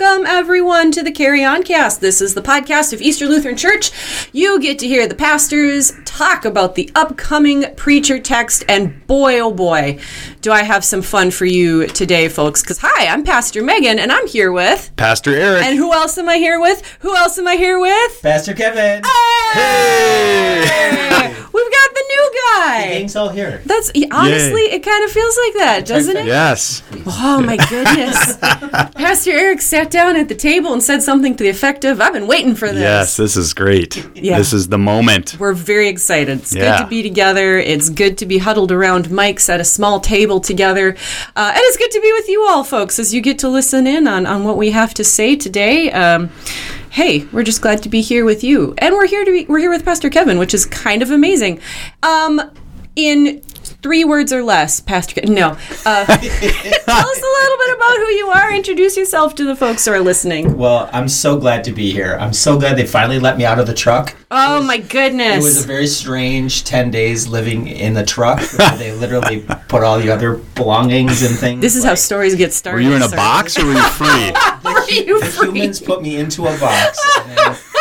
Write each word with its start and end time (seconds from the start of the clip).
Welcome, 0.00 0.24
everyone, 0.24 0.92
to 0.92 1.02
the 1.02 1.12
Carry 1.12 1.44
On 1.44 1.62
Cast. 1.62 2.00
This 2.00 2.22
is 2.22 2.32
the 2.32 2.40
podcast 2.40 2.94
of 2.94 3.02
Easter 3.02 3.26
Lutheran 3.26 3.56
Church. 3.56 3.90
You 4.32 4.58
get 4.58 4.78
to 4.78 4.86
hear 4.86 5.06
the 5.06 5.14
pastors 5.14 5.92
talk 6.06 6.46
about 6.46 6.74
the 6.74 6.90
upcoming 6.94 7.66
preacher 7.76 8.18
text, 8.18 8.64
and 8.66 9.06
boy, 9.06 9.40
oh 9.40 9.52
boy, 9.52 10.00
do 10.40 10.52
I 10.52 10.62
have 10.62 10.86
some 10.86 11.02
fun 11.02 11.30
for 11.30 11.44
you 11.44 11.86
today, 11.86 12.28
folks. 12.28 12.62
Because, 12.62 12.78
hi, 12.80 13.08
I'm 13.08 13.24
Pastor 13.24 13.62
Megan, 13.62 13.98
and 13.98 14.10
I'm 14.10 14.26
here 14.26 14.50
with. 14.52 14.90
Pastor 14.96 15.34
Erik. 15.34 15.64
And 15.64 15.76
who 15.76 15.92
else 15.92 16.16
am 16.16 16.30
I 16.30 16.38
here 16.38 16.58
with? 16.58 16.80
Who 17.00 17.14
else 17.14 17.36
am 17.38 17.46
I 17.46 17.56
here 17.56 17.78
with? 17.78 18.22
Pastor 18.22 18.54
Kevin. 18.54 19.02
Hey! 19.52 21.00
We've 21.52 21.72
got 21.72 21.94
the 21.94 22.04
new 22.08 22.32
guy. 22.56 22.88
Gang's 22.88 23.16
all 23.16 23.28
here. 23.28 23.60
That's 23.66 23.90
honestly, 24.10 24.62
it 24.62 24.82
kind 24.82 25.04
of 25.04 25.10
feels 25.10 25.38
like 25.46 25.54
that, 25.54 25.86
doesn't 25.86 26.16
it? 26.16 26.26
yes. 26.26 26.82
Oh 27.06 27.42
my 27.44 27.56
goodness. 27.68 28.36
Pastor 28.94 29.32
Erik 29.32 29.60
sat 29.60 29.89
down 29.90 30.16
at 30.16 30.28
the 30.28 30.34
table 30.34 30.72
and 30.72 30.82
said 30.82 31.02
something 31.02 31.36
to 31.36 31.44
the 31.44 31.50
effect 31.50 31.84
of, 31.84 32.00
I've 32.00 32.12
been 32.12 32.26
waiting 32.26 32.54
for 32.54 32.68
this. 32.68 32.80
Yes, 32.80 33.16
this 33.16 33.36
is 33.36 33.52
great. 33.52 34.08
Yeah. 34.14 34.38
This 34.38 34.52
is 34.52 34.68
the 34.68 34.78
moment. 34.78 35.36
We're 35.38 35.52
very 35.52 35.88
excited. 35.88 36.38
It's 36.40 36.54
Yeah. 36.54 36.78
good 36.78 36.84
to 36.84 36.88
be 36.88 37.02
together. 37.02 37.58
It's 37.58 37.88
good 37.90 38.16
to 38.18 38.26
be 38.26 38.38
huddled 38.38 38.72
around 38.72 39.06
mics 39.08 39.48
at 39.48 39.60
a 39.60 39.64
small 39.64 40.00
table 40.00 40.40
together. 40.40 40.96
Uh, 41.36 41.52
and 41.54 41.60
it's 41.64 41.76
good 41.76 41.90
to 41.90 42.00
be 42.00 42.12
with 42.12 42.28
you 42.28 42.46
all, 42.48 42.64
folks, 42.64 42.98
as 42.98 43.12
you 43.12 43.20
get 43.20 43.38
to 43.40 43.48
listen 43.48 43.86
in 43.86 44.06
on, 44.08 44.26
on 44.26 44.44
what 44.44 44.56
we 44.56 44.70
have 44.70 44.94
to 44.94 45.04
say 45.04 45.36
today. 45.36 45.90
Um, 45.90 46.30
hey, 46.90 47.26
we're 47.32 47.42
just 47.44 47.60
glad 47.62 47.82
to 47.82 47.88
be 47.88 48.00
here 48.00 48.24
with 48.24 48.42
you. 48.44 48.74
And 48.78 48.94
we're 48.94 49.06
here 49.06 49.24
to 49.24 49.30
be, 49.30 49.44
we're 49.46 49.58
here 49.58 49.70
with 49.70 49.84
Pastor 49.84 50.10
Kevin, 50.10 50.38
which 50.38 50.54
is 50.54 50.66
kind 50.66 51.02
of 51.02 51.10
amazing. 51.10 51.60
Um, 52.02 52.40
in 52.96 53.40
three 53.82 54.04
words 54.04 54.32
or 54.32 54.42
less, 54.42 54.80
Pastor 54.80 55.20
No. 55.24 55.50
Uh, 55.50 56.04
tell 56.06 56.18
us 56.18 56.26
a 56.26 57.32
little 57.42 57.58
bit 57.58 57.76
about 57.76 57.96
who 57.96 58.08
you 58.08 58.28
are. 58.28 58.52
Introduce 58.52 58.96
yourself 58.96 59.34
to 59.36 59.44
the 59.44 59.56
folks 59.56 59.84
who 59.86 59.92
are 59.92 60.00
listening. 60.00 60.56
Well, 60.58 60.90
I'm 60.92 61.08
so 61.08 61.38
glad 61.38 61.64
to 61.64 61.72
be 61.72 61.90
here. 61.92 62.16
I'm 62.20 62.32
so 62.32 62.58
glad 62.58 62.76
they 62.76 62.86
finally 62.86 63.18
let 63.18 63.38
me 63.38 63.44
out 63.44 63.58
of 63.58 63.66
the 63.66 63.74
truck. 63.74 64.14
Oh 64.30 64.62
my 64.62 64.78
goodness. 64.78 65.36
It 65.36 65.42
was 65.42 65.64
a 65.64 65.66
very 65.66 65.86
strange 65.86 66.64
10 66.64 66.90
days 66.90 67.26
living 67.26 67.68
in 67.68 67.94
the 67.94 68.04
truck 68.04 68.40
where 68.58 68.76
they 68.76 68.92
literally 68.92 69.46
put 69.68 69.82
all 69.82 69.98
the 69.98 70.10
other 70.10 70.34
belongings 70.54 71.22
and 71.22 71.36
things. 71.36 71.60
this 71.60 71.76
is 71.76 71.84
how 71.84 71.94
stories 71.94 72.34
get 72.34 72.52
started. 72.52 72.76
Were 72.76 72.90
you 72.90 72.94
in 72.96 73.02
a 73.02 73.08
sir. 73.08 73.16
box 73.16 73.58
or 73.58 73.66
were 73.66 73.72
you 73.72 73.88
free? 73.90 74.06
Are 74.64 74.90
you 74.90 75.20
the 75.20 75.26
free? 75.26 75.46
humans 75.48 75.80
put 75.80 76.02
me 76.02 76.16
into 76.16 76.46
a 76.46 76.58
box. 76.58 76.98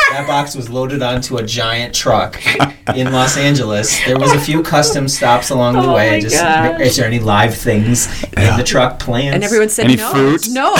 And 0.09 0.17
then 0.17 0.23
that 0.23 0.27
box 0.27 0.55
was 0.55 0.69
loaded 0.69 1.01
onto 1.03 1.37
a 1.37 1.43
giant 1.45 1.93
truck 1.93 2.39
in 2.95 3.11
Los 3.11 3.37
Angeles. 3.37 4.03
There 4.05 4.17
was 4.17 4.31
a 4.33 4.39
few 4.39 4.63
custom 4.63 5.07
stops 5.07 5.49
along 5.51 5.73
the 5.75 5.81
Oh 5.81 5.93
way. 5.93 6.11
my 6.13 6.19
Just 6.19 6.35
gosh. 6.35 6.81
is 6.81 6.95
there 6.97 7.05
any 7.05 7.19
live 7.19 7.55
things 7.55 8.07
in 8.33 8.57
the 8.57 8.63
truck? 8.65 8.99
Plants. 8.99 9.35
And 9.35 9.43
everyone 9.43 9.69
said 9.69 9.85
Any 9.85 9.97
no. 9.97 10.09
fruit? 10.11 10.47
No. 10.49 10.75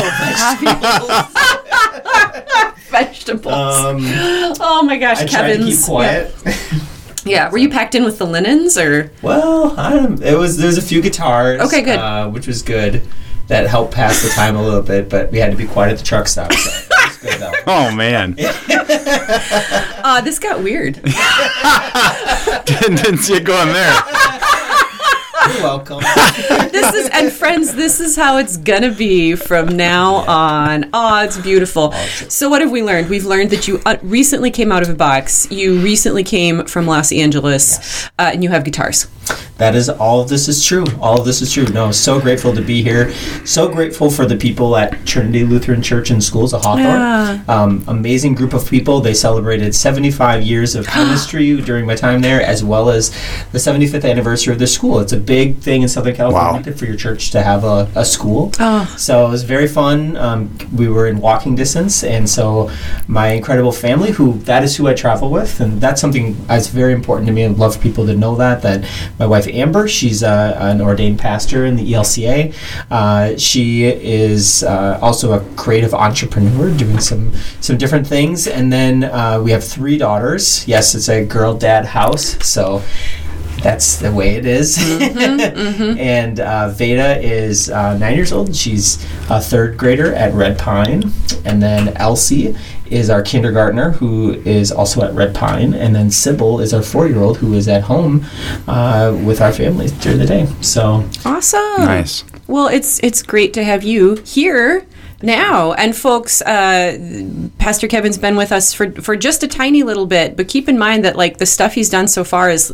Vegetables. 2.90 3.54
Um, 3.54 3.98
oh 4.60 4.82
my 4.86 4.98
gosh, 4.98 5.20
I 5.22 5.26
tried 5.26 5.48
to 5.48 5.54
Kevin's. 5.58 5.78
keep 5.78 5.86
quiet. 5.86 6.36
Yeah. 6.46 6.54
Yeah, 7.26 7.52
Were 7.52 7.58
you 7.58 7.70
packed 7.70 7.96
in 7.96 8.06
with 8.06 8.18
the 8.18 8.26
linens 8.26 8.78
or? 8.78 9.12
Well, 9.22 9.78
I 9.78 9.92
don't, 9.94 10.24
it 10.24 10.38
was 10.38 10.58
there 10.58 10.68
was 10.68 10.78
a 10.78 10.82
few 10.82 11.02
guitars. 11.02 11.60
Okay, 11.62 11.82
good. 11.82 12.00
Uh, 12.00 12.30
which 12.30 12.48
was 12.48 12.62
good. 12.64 13.04
That 13.48 13.68
helped 13.68 13.94
pass 13.94 14.24
the 14.24 14.30
time 14.30 14.56
a 14.56 14.62
little 14.64 14.82
bit, 14.82 15.10
but 15.10 15.30
we 15.32 15.38
had 15.40 15.52
to 15.52 15.58
be 15.58 15.68
quiet 15.68 15.92
at 15.92 15.98
the 16.00 16.06
truck 16.06 16.28
stop. 16.28 16.52
So 16.54 16.70
that 16.70 16.88
was 16.89 16.89
good 17.22 17.40
though. 17.40 17.54
Oh 17.68 17.92
man. 17.96 18.36
Uh, 20.02 20.22
this 20.22 20.40
got 20.40 20.64
weird. 20.64 20.94
didn't, 22.66 22.96
didn't 23.04 23.18
see 23.20 23.36
it 23.36 23.44
going 23.44 23.68
there. 23.68 23.94
You're 25.48 25.64
welcome. 25.64 26.00
this 26.72 26.94
is 26.94 27.10
and 27.10 27.32
friends, 27.32 27.74
this 27.76 28.00
is 28.00 28.16
how 28.16 28.38
it's 28.38 28.58
gonna 28.58 28.92
be 28.92 29.36
from 29.36 29.76
now 29.76 30.16
on. 30.28 30.90
Oh, 30.94 31.24
it's 31.24 31.38
beautiful. 31.38 31.92
So 32.28 32.50
what 32.50 32.62
have 32.62 32.72
we 32.72 32.84
learned? 32.84 33.10
We've 33.10 33.26
learned 33.26 33.50
that 33.52 33.68
you 33.68 33.82
uh, 33.86 33.98
recently 34.02 34.52
came 34.52 34.72
out 34.72 34.84
of 34.84 34.90
a 34.90 34.96
box. 34.96 35.50
You 35.52 35.80
recently 35.80 36.24
came 36.24 36.66
from 36.66 36.88
Los 36.88 37.12
Angeles, 37.12 38.06
uh, 38.20 38.32
and 38.34 38.44
you 38.44 38.50
have 38.50 38.64
guitars. 38.64 39.08
That 39.58 39.76
is 39.76 39.90
all 39.90 40.22
of 40.22 40.30
this 40.30 40.48
is 40.48 40.66
true. 40.66 40.86
All 41.02 41.20
of 41.20 41.26
this 41.26 41.42
is 41.42 41.54
true. 41.54 41.66
No, 41.66 41.92
so 41.92 42.20
grateful 42.20 42.54
to 42.56 42.62
be 42.62 42.82
here. 42.82 43.14
So 43.46 43.68
grateful 43.68 44.10
for 44.10 44.26
the 44.26 44.38
people 44.38 44.78
at 44.78 45.06
Trinity 45.06 45.44
Lutheran 45.44 45.82
Church 45.82 46.12
and 46.12 46.24
Schools 46.24 46.54
of 46.54 46.62
Hawthorne. 46.64 46.86
Yeah. 46.86 47.44
Um, 47.50 47.84
amazing 47.88 48.36
group 48.36 48.54
of 48.54 48.70
people. 48.70 49.02
They 49.02 49.14
celebrated 49.14 49.76
75 49.76 50.44
years 50.44 50.76
of 50.76 50.88
ministry 50.96 51.60
during 51.62 51.86
my 51.86 51.96
time 51.96 52.22
there, 52.22 52.42
as 52.42 52.64
well 52.64 52.90
as 52.90 53.10
the 53.52 53.58
75th 53.58 54.10
anniversary 54.10 54.54
of 54.54 54.60
the 54.60 54.68
school. 54.68 55.00
It's 55.00 55.12
a 55.12 55.18
big 55.30 55.58
thing 55.60 55.84
in 55.84 55.88
Southern 55.88 56.16
California 56.16 56.74
for 56.74 56.86
your 56.86 56.96
church 56.96 57.30
to 57.30 57.44
have 57.44 57.64
a, 57.64 57.88
a 57.96 58.04
school. 58.04 58.52
Oh. 58.60 58.84
So 58.98 59.28
it 59.28 59.30
was 59.30 59.44
very 59.44 59.68
fun. 59.68 60.18
Um, 60.18 60.40
we 60.76 60.88
were 60.88 61.08
in 61.08 61.20
walking 61.20 61.54
distance, 61.56 62.04
and 62.04 62.28
so 62.28 62.72
my 63.08 63.28
incredible 63.40 63.72
family, 63.72 64.12
who 64.12 64.40
that 64.50 64.64
is 64.64 64.76
who 64.78 64.88
I 64.88 64.96
travel 64.96 65.30
with, 65.30 65.60
and 65.60 65.80
that's 65.80 66.02
something 66.02 66.36
that's 66.48 66.68
very 66.68 66.94
important 66.94 67.28
to 67.28 67.34
me. 67.34 67.46
I 67.46 67.48
love 67.50 67.76
for 67.76 67.82
people 67.82 68.08
to 68.08 68.16
know 68.16 68.36
that. 68.38 68.64
That 68.64 68.90
my 69.20 69.28
wife 69.28 69.48
Amber, 69.48 69.88
she's 69.88 70.24
uh, 70.24 70.58
an 70.60 70.82
ordained 70.82 71.20
pastor 71.20 71.64
in 71.66 71.76
the 71.76 71.94
ELCA. 71.94 72.54
Uh, 72.90 73.38
she 73.38 73.84
is 73.84 74.64
uh, 74.64 74.98
also 75.00 75.34
a 75.34 75.42
creative 75.56 75.94
entrepreneur, 75.94 76.76
doing 76.76 77.00
some 77.00 77.34
some 77.62 77.78
different 77.78 78.08
things. 78.08 78.48
And 78.48 78.74
then 78.74 79.04
uh, 79.04 79.40
we 79.44 79.52
have 79.52 79.64
three 79.64 79.98
daughters. 80.00 80.68
Yes, 80.68 80.96
it's 80.96 81.08
a 81.08 81.24
girl 81.24 81.54
dad 81.54 81.86
house, 81.86 82.26
so. 82.44 82.82
That's 83.62 83.98
the 83.98 84.12
way 84.12 84.36
it 84.36 84.46
is. 84.46 84.78
and 85.02 86.40
uh, 86.40 86.70
Veda 86.70 87.20
is 87.20 87.70
uh, 87.70 87.98
nine 87.98 88.16
years 88.16 88.32
old. 88.32 88.56
She's 88.56 89.04
a 89.30 89.42
third 89.42 89.78
grader 89.78 90.14
at 90.14 90.34
Red 90.34 90.58
Pine. 90.58 91.12
And 91.46 91.62
then 91.62 91.90
Elsie 91.98 92.56
is 92.90 93.10
our 93.10 93.22
kindergartner 93.22 93.92
who 93.92 94.34
is 94.46 94.72
also 94.72 95.04
at 95.04 95.14
Red 95.14 95.36
Pine. 95.36 95.74
And 95.74 95.96
then 95.96 96.10
Sybil 96.10 96.60
is 96.60 96.74
our 96.74 96.82
four 96.82 97.08
year 97.08 97.20
old 97.20 97.38
who 97.38 97.54
is 97.54 97.68
at 97.68 97.84
home 97.84 98.26
uh, 98.68 99.18
with 99.26 99.42
our 99.42 99.52
family 99.52 99.88
during 100.02 100.20
the 100.20 100.26
day. 100.26 100.48
So 100.62 101.08
Awesome. 101.26 101.60
Nice. 101.80 102.24
Well, 102.48 102.68
it's 102.68 103.00
it's 103.04 103.22
great 103.22 103.54
to 103.54 103.64
have 103.64 103.84
you 103.84 104.16
here 104.26 104.88
now. 105.22 105.74
And 105.74 105.96
folks, 105.96 106.42
uh, 106.42 107.50
Pastor 107.58 107.88
Kevin's 107.88 108.18
been 108.18 108.36
with 108.36 108.52
us 108.52 108.74
for 108.74 108.92
for 108.92 109.16
just 109.16 109.44
a 109.44 109.48
tiny 109.48 109.84
little 109.84 110.06
bit, 110.06 110.36
but 110.36 110.48
keep 110.48 110.70
in 110.70 110.78
mind 110.78 111.06
that 111.06 111.16
like 111.16 111.38
the 111.38 111.46
stuff 111.46 111.74
he's 111.74 111.90
done 111.90 112.08
so 112.08 112.24
far 112.24 112.50
is 112.50 112.74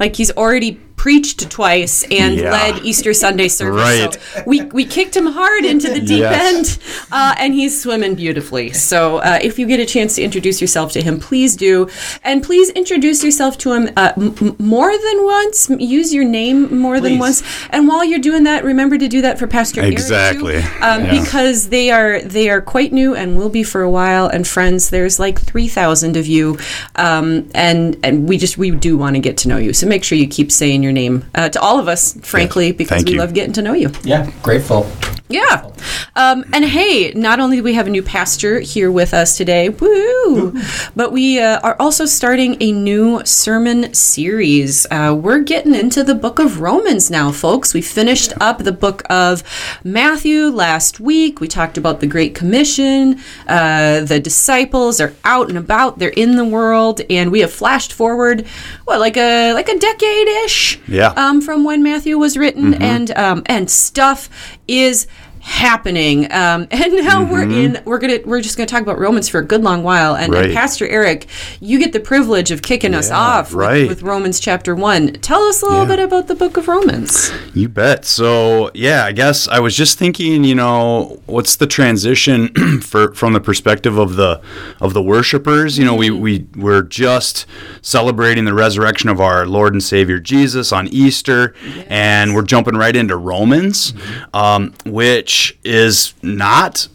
like 0.00 0.16
he's 0.16 0.30
already 0.32 0.80
preached 1.06 1.50
twice 1.50 2.04
and 2.22 2.36
Yeah. 2.36 2.52
led 2.52 2.84
Easter 2.84 3.12
Sunday 3.12 3.48
service. 3.48 3.82
Right. 3.82 4.12
So 4.34 4.42
we 4.46 4.56
we 4.78 4.84
kicked 4.84 5.16
him 5.16 5.26
hard 5.26 5.64
into 5.64 5.88
the 5.96 6.00
deep 6.00 6.20
Yes. 6.20 6.42
end, 6.48 6.66
uh, 7.10 7.34
and 7.42 7.54
he's 7.54 7.74
swimming 7.82 8.14
beautifully. 8.14 8.72
So 8.72 8.98
uh, 9.18 9.38
if 9.42 9.58
you 9.58 9.66
get 9.66 9.80
a 9.80 9.84
chance 9.94 10.14
to 10.16 10.22
introduce 10.22 10.60
yourself 10.60 10.92
to 10.92 11.00
him, 11.02 11.18
please 11.18 11.56
do, 11.56 11.88
and 12.22 12.36
please 12.48 12.68
introduce 12.70 13.24
yourself 13.24 13.58
to 13.58 13.72
him 13.72 13.84
uh, 13.96 14.12
m- 14.16 14.54
more 14.60 14.92
than 15.06 15.18
once. 15.24 15.68
Use 15.98 16.14
your 16.14 16.24
name 16.40 16.58
more 16.78 17.00
than 17.00 17.18
once. 17.18 17.42
And 17.70 17.88
while 17.88 18.04
you're 18.04 18.20
doing 18.30 18.44
that, 18.44 18.62
remember 18.64 18.96
to 18.96 19.08
do 19.08 19.20
that 19.22 19.38
for 19.40 19.46
Pastor 19.48 19.80
Erik, 19.80 19.96
too, 19.96 20.02
Exactly. 20.02 20.56
um, 20.88 21.00
Yeah. 21.04 21.20
because 21.20 21.68
they 21.76 21.90
are 21.90 22.20
they 22.22 22.48
are 22.48 22.60
quite 22.74 22.92
new 22.92 23.10
and 23.16 23.36
will 23.36 23.50
be 23.60 23.64
for 23.64 23.82
a 23.82 23.90
while. 23.90 24.26
And 24.34 24.46
friends, 24.46 24.90
there's 24.90 25.18
like 25.18 25.36
three 25.50 25.66
thousand 25.78 26.16
of 26.16 26.26
you, 26.28 26.58
um, 26.94 27.26
and 27.54 27.96
and 28.06 28.28
we 28.28 28.38
just 28.38 28.56
we 28.56 28.70
do 28.70 28.96
want 28.96 29.14
to 29.16 29.20
get 29.28 29.36
to 29.42 29.48
know 29.48 29.58
you. 29.66 29.72
So 29.72 29.84
make 29.88 30.04
sure 30.04 30.16
you 30.16 30.28
keep 30.28 30.52
saying 30.52 30.82
your 30.84 30.91
name 30.92 31.24
uh, 31.34 31.48
to 31.48 31.60
all 31.60 31.78
of 31.78 31.88
us, 31.88 32.14
frankly, 32.22 32.72
because 32.72 32.96
Thank 32.98 33.06
we 33.08 33.14
you. 33.14 33.18
love 33.20 33.34
getting 33.34 33.52
to 33.54 33.62
know 33.62 33.72
you. 33.74 33.90
yeah, 34.04 34.30
grateful. 34.42 34.86
Yeah. 35.32 35.70
Um, 36.14 36.44
and 36.52 36.64
hey, 36.64 37.12
not 37.14 37.40
only 37.40 37.56
do 37.56 37.62
we 37.62 37.74
have 37.74 37.86
a 37.86 37.90
new 37.90 38.02
pastor 38.02 38.60
here 38.60 38.90
with 38.92 39.14
us 39.14 39.36
today, 39.36 39.70
woo, 39.70 40.54
but 40.96 41.10
we 41.12 41.40
uh, 41.40 41.58
are 41.60 41.76
also 41.80 42.04
starting 42.06 42.56
a 42.60 42.70
new 42.72 43.24
sermon 43.24 43.92
series. 43.94 44.86
Uh, 44.90 45.18
we're 45.18 45.40
getting 45.40 45.74
into 45.74 46.04
the 46.04 46.14
book 46.14 46.38
of 46.38 46.60
Romans 46.60 47.10
now, 47.10 47.32
folks. 47.32 47.72
We 47.72 47.80
finished 47.82 48.32
up 48.40 48.58
the 48.58 48.72
book 48.72 49.02
of 49.08 49.42
Matthew 49.84 50.46
last 50.48 51.00
week. 51.00 51.40
We 51.40 51.48
talked 51.48 51.78
about 51.78 52.00
the 52.00 52.06
Great 52.06 52.34
Commission. 52.34 53.18
Uh, 53.48 54.00
the 54.00 54.20
disciples 54.20 55.00
are 55.00 55.14
out 55.24 55.48
and 55.48 55.56
about, 55.56 55.98
they're 55.98 56.10
in 56.10 56.36
the 56.36 56.44
world, 56.44 57.00
and 57.08 57.32
we 57.32 57.40
have 57.40 57.52
flashed 57.52 57.92
forward, 57.92 58.46
what, 58.84 59.00
like 59.00 59.16
a 59.16 59.52
like 59.54 59.68
a 59.68 59.78
decade 59.78 60.28
ish? 60.44 60.78
Yeah. 60.88 61.08
um, 61.16 61.40
from 61.40 61.64
when 61.64 61.82
Matthew 61.82 62.18
was 62.18 62.36
written, 62.36 62.72
Mm-hmm. 62.72 62.82
and 62.82 63.10
um, 63.18 63.42
and 63.46 63.70
stuff 63.70 64.28
is 64.68 65.06
happening. 65.42 66.24
Um, 66.32 66.66
and 66.70 66.92
now 66.94 67.24
we're 67.24 67.42
in. 67.42 67.82
We're 67.84 67.98
gonna. 67.98 68.18
We're 68.24 68.40
just 68.40 68.56
gonna 68.56 68.66
talk 68.66 68.80
about 68.82 68.98
Romans 68.98 69.28
for 69.28 69.38
a 69.40 69.44
good 69.44 69.62
long 69.62 69.82
while. 69.82 70.14
And, 70.16 70.32
and 70.34 70.42
Mm-hmm. 70.42 70.54
Pastor 70.54 70.86
Erik, 70.88 71.28
you 71.60 71.78
get 71.78 71.92
the 71.92 72.00
privilege 72.00 72.50
of 72.50 72.62
kicking 72.62 72.94
us 72.94 73.10
off 73.10 73.48
with- 73.50 73.54
right. 73.54 73.88
with, 73.88 74.02
Romans 74.02 74.40
chapter 74.40 74.74
one. 74.74 75.12
Tell 75.14 75.42
us 75.42 75.62
a 75.62 75.66
little 75.66 75.82
Yeah. 75.82 75.96
bit 75.96 75.98
about 76.00 76.26
the 76.26 76.34
book 76.34 76.56
of 76.56 76.66
Romans. 76.68 77.30
You 77.54 77.68
bet. 77.68 78.04
So 78.04 78.70
yeah, 78.74 79.04
I 79.04 79.12
guess 79.12 79.46
I 79.48 79.60
was 79.60 79.76
just 79.76 79.98
thinking, 79.98 80.42
you 80.44 80.54
know, 80.54 81.20
what's 81.26 81.56
the 81.56 81.66
transition 81.66 82.48
for 82.82 83.14
from 83.14 83.32
the 83.34 83.40
perspective 83.40 83.98
of 83.98 84.16
the 84.16 84.40
of 84.80 84.94
the 84.94 85.02
worshipers? 85.02 85.78
You 85.78 85.84
know, 85.84 85.94
we 85.94 86.10
we 86.10 86.46
we're 86.56 86.82
just 86.82 87.46
celebrating 87.82 88.44
the 88.44 88.54
resurrection 88.54 89.08
of 89.08 89.20
our 89.20 89.46
Lord 89.46 89.72
and 89.74 89.82
Savior 89.82 90.18
Jesus 90.18 90.72
on 90.72 90.88
Easter, 90.88 91.54
and 91.88 92.34
we're 92.34 92.42
jumping 92.42 92.74
right 92.74 92.94
into 92.96 93.16
Romans, 93.16 93.94
um, 94.34 94.74
which 94.84 95.31
is 95.64 96.14
not 96.22 96.88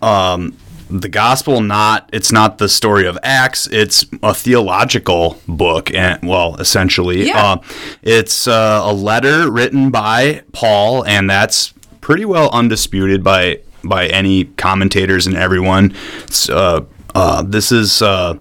um, 0.00 0.56
the 0.88 1.08
gospel 1.08 1.60
not 1.60 2.08
it's 2.12 2.30
not 2.30 2.58
the 2.58 2.68
story 2.68 3.06
of 3.08 3.18
acts 3.22 3.66
it's 3.72 4.04
a 4.22 4.32
theological 4.32 5.36
book 5.48 5.92
and 5.92 6.22
well 6.28 6.54
essentially 6.60 7.26
Yeah. 7.26 7.44
uh, 7.44 7.56
it's 8.02 8.46
uh, 8.46 8.80
a 8.84 8.92
letter 8.92 9.50
written 9.50 9.90
by 9.90 10.42
paul 10.52 11.04
and 11.04 11.28
that's 11.28 11.72
pretty 12.00 12.24
well 12.24 12.50
undisputed 12.52 13.24
by 13.24 13.58
by 13.82 14.06
any 14.06 14.44
commentators 14.44 15.26
and 15.26 15.36
everyone 15.36 15.92
uh, 16.50 16.82
uh, 17.16 17.42
this 17.42 17.72
is 17.72 18.02
uh, 18.02 18.34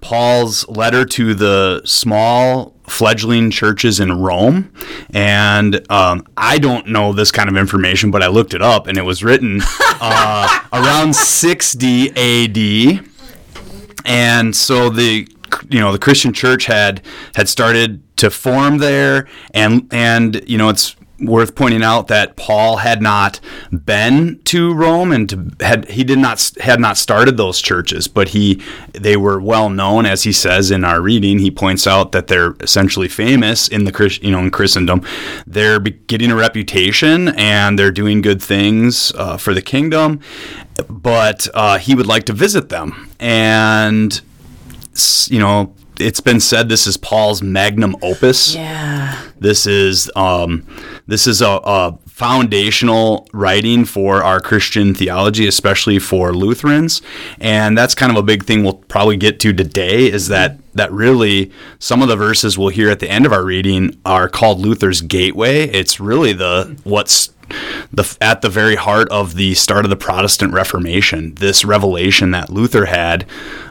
Paul's 0.00 0.66
letter 0.68 1.04
to 1.04 1.34
the 1.34 1.82
small 1.84 2.74
fledgling 2.90 3.50
churches 3.50 4.00
in 4.00 4.20
Rome. 4.20 4.72
And 5.10 5.90
um, 5.90 6.26
I 6.36 6.58
don't 6.58 6.88
know 6.88 7.12
this 7.12 7.30
kind 7.30 7.48
of 7.48 7.56
information, 7.56 8.10
but 8.10 8.22
I 8.22 8.26
looked 8.26 8.54
it 8.54 8.62
up 8.62 8.86
and 8.86 8.98
it 8.98 9.02
was 9.02 9.22
written 9.22 9.60
uh, 10.00 10.60
around 10.72 11.14
60 11.14 12.10
AD 12.98 13.06
and 14.04 14.54
so 14.54 14.90
the 14.90 15.26
you 15.68 15.80
know 15.80 15.92
the 15.92 15.98
Christian 15.98 16.32
church 16.32 16.66
had 16.66 17.02
had 17.34 17.48
started 17.48 18.02
to 18.18 18.30
form 18.30 18.78
there, 18.78 19.28
and 19.52 19.88
and 19.90 20.42
you 20.48 20.58
know 20.58 20.68
it's 20.68 20.96
worth 21.20 21.54
pointing 21.54 21.82
out 21.82 22.08
that 22.08 22.36
Paul 22.36 22.78
had 22.78 23.02
not 23.02 23.40
been 23.70 24.40
to 24.44 24.72
Rome 24.74 25.12
and 25.12 25.28
to, 25.28 25.50
had 25.60 25.88
he 25.90 26.04
did 26.04 26.18
not 26.18 26.52
had 26.60 26.80
not 26.80 26.96
started 26.96 27.36
those 27.36 27.60
churches, 27.60 28.08
but 28.08 28.30
he 28.30 28.62
they 28.92 29.16
were 29.16 29.40
well 29.40 29.70
known 29.70 30.06
as 30.06 30.22
he 30.22 30.32
says 30.32 30.70
in 30.70 30.84
our 30.84 31.00
reading. 31.00 31.38
He 31.38 31.50
points 31.50 31.86
out 31.86 32.12
that 32.12 32.28
they're 32.28 32.54
essentially 32.60 33.08
famous 33.08 33.68
in 33.68 33.84
the 33.84 34.18
you 34.22 34.30
know 34.30 34.40
in 34.40 34.50
Christendom. 34.50 35.02
They're 35.46 35.78
getting 35.80 36.30
a 36.30 36.36
reputation 36.36 37.28
and 37.28 37.78
they're 37.78 37.92
doing 37.92 38.22
good 38.22 38.42
things 38.42 39.12
uh, 39.16 39.36
for 39.36 39.54
the 39.54 39.62
kingdom, 39.62 40.20
but 40.88 41.48
uh, 41.54 41.78
he 41.78 41.94
would 41.94 42.06
like 42.06 42.24
to 42.24 42.32
visit 42.32 42.68
them 42.68 43.10
and 43.18 44.20
you 45.28 45.38
know 45.38 45.74
it's 46.00 46.20
been 46.20 46.40
said 46.40 46.68
this 46.68 46.86
is 46.86 46.96
Paul's 46.96 47.42
magnum 47.42 47.96
opus. 48.02 48.54
Yeah. 48.54 49.20
This 49.38 49.66
is 49.66 50.10
um, 50.16 50.66
this 51.06 51.26
is 51.26 51.40
a, 51.42 51.60
a 51.64 51.98
foundational 52.06 53.28
writing 53.32 53.84
for 53.84 54.22
our 54.22 54.40
Christian 54.40 54.94
theology, 54.94 55.46
especially 55.46 55.98
for 55.98 56.32
Lutherans, 56.32 57.00
and 57.40 57.76
that's 57.76 57.94
kind 57.94 58.12
of 58.12 58.18
a 58.18 58.22
big 58.22 58.44
thing 58.44 58.62
we'll 58.62 58.74
probably 58.74 59.16
get 59.16 59.40
to 59.40 59.52
today. 59.52 60.10
Is 60.10 60.28
that 60.28 60.58
that 60.74 60.92
really 60.92 61.50
some 61.78 62.02
of 62.02 62.08
the 62.08 62.16
verses 62.16 62.58
we'll 62.58 62.68
hear 62.68 62.90
at 62.90 63.00
the 63.00 63.10
end 63.10 63.26
of 63.26 63.32
our 63.32 63.44
reading 63.44 63.98
are 64.04 64.28
called 64.28 64.60
Luther's 64.60 65.00
gateway. 65.00 65.64
It's 65.68 65.98
really 66.00 66.32
the 66.32 66.78
what's 66.84 67.32
the 67.92 68.16
at 68.20 68.42
the 68.42 68.48
very 68.48 68.76
heart 68.76 69.08
of 69.10 69.34
the 69.34 69.54
start 69.54 69.84
of 69.84 69.90
the 69.90 69.96
Protestant 69.96 70.52
Reformation. 70.52 71.34
This 71.36 71.64
revelation 71.64 72.30
that 72.32 72.50
Luther 72.50 72.86
had. 72.86 73.26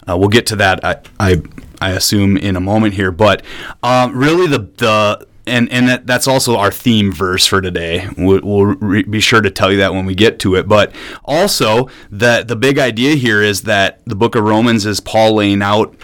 Uh, 0.08 0.18
we'll 0.18 0.30
get 0.30 0.48
to 0.48 0.56
that. 0.56 0.84
I, 0.84 0.98
I 1.20 1.42
I 1.82 1.92
assume 1.92 2.38
in 2.38 2.56
a 2.56 2.60
moment 2.62 2.94
here, 2.94 3.12
but 3.12 3.44
um, 3.84 4.16
really 4.16 4.48
the 4.48 4.60
the 4.78 5.28
and 5.50 5.72
and 5.72 5.90
that, 5.90 6.08
that's 6.08 6.28
also 6.28 6.56
our 6.58 6.72
theme 6.72 7.12
verse 7.12 7.46
for 7.46 7.62
today. 7.62 8.08
We'll, 8.18 8.42
we'll 8.44 8.66
re- 8.66 9.04
be 9.04 9.20
sure 9.20 9.42
to 9.42 9.50
tell 9.50 9.72
you 9.72 9.78
that 9.80 9.94
when 9.94 10.06
we 10.06 10.16
get 10.16 10.40
to 10.40 10.56
it. 10.56 10.68
But 10.68 10.94
also 11.26 11.90
that 12.12 12.48
the 12.48 12.56
big 12.56 12.78
idea 12.78 13.16
here 13.16 13.42
is 13.42 13.64
that 13.64 14.02
the 14.06 14.16
Book 14.16 14.36
of 14.36 14.44
Romans 14.44 14.86
is 14.86 15.00
Paul 15.00 15.36
laying 15.36 15.62
out 15.62 15.96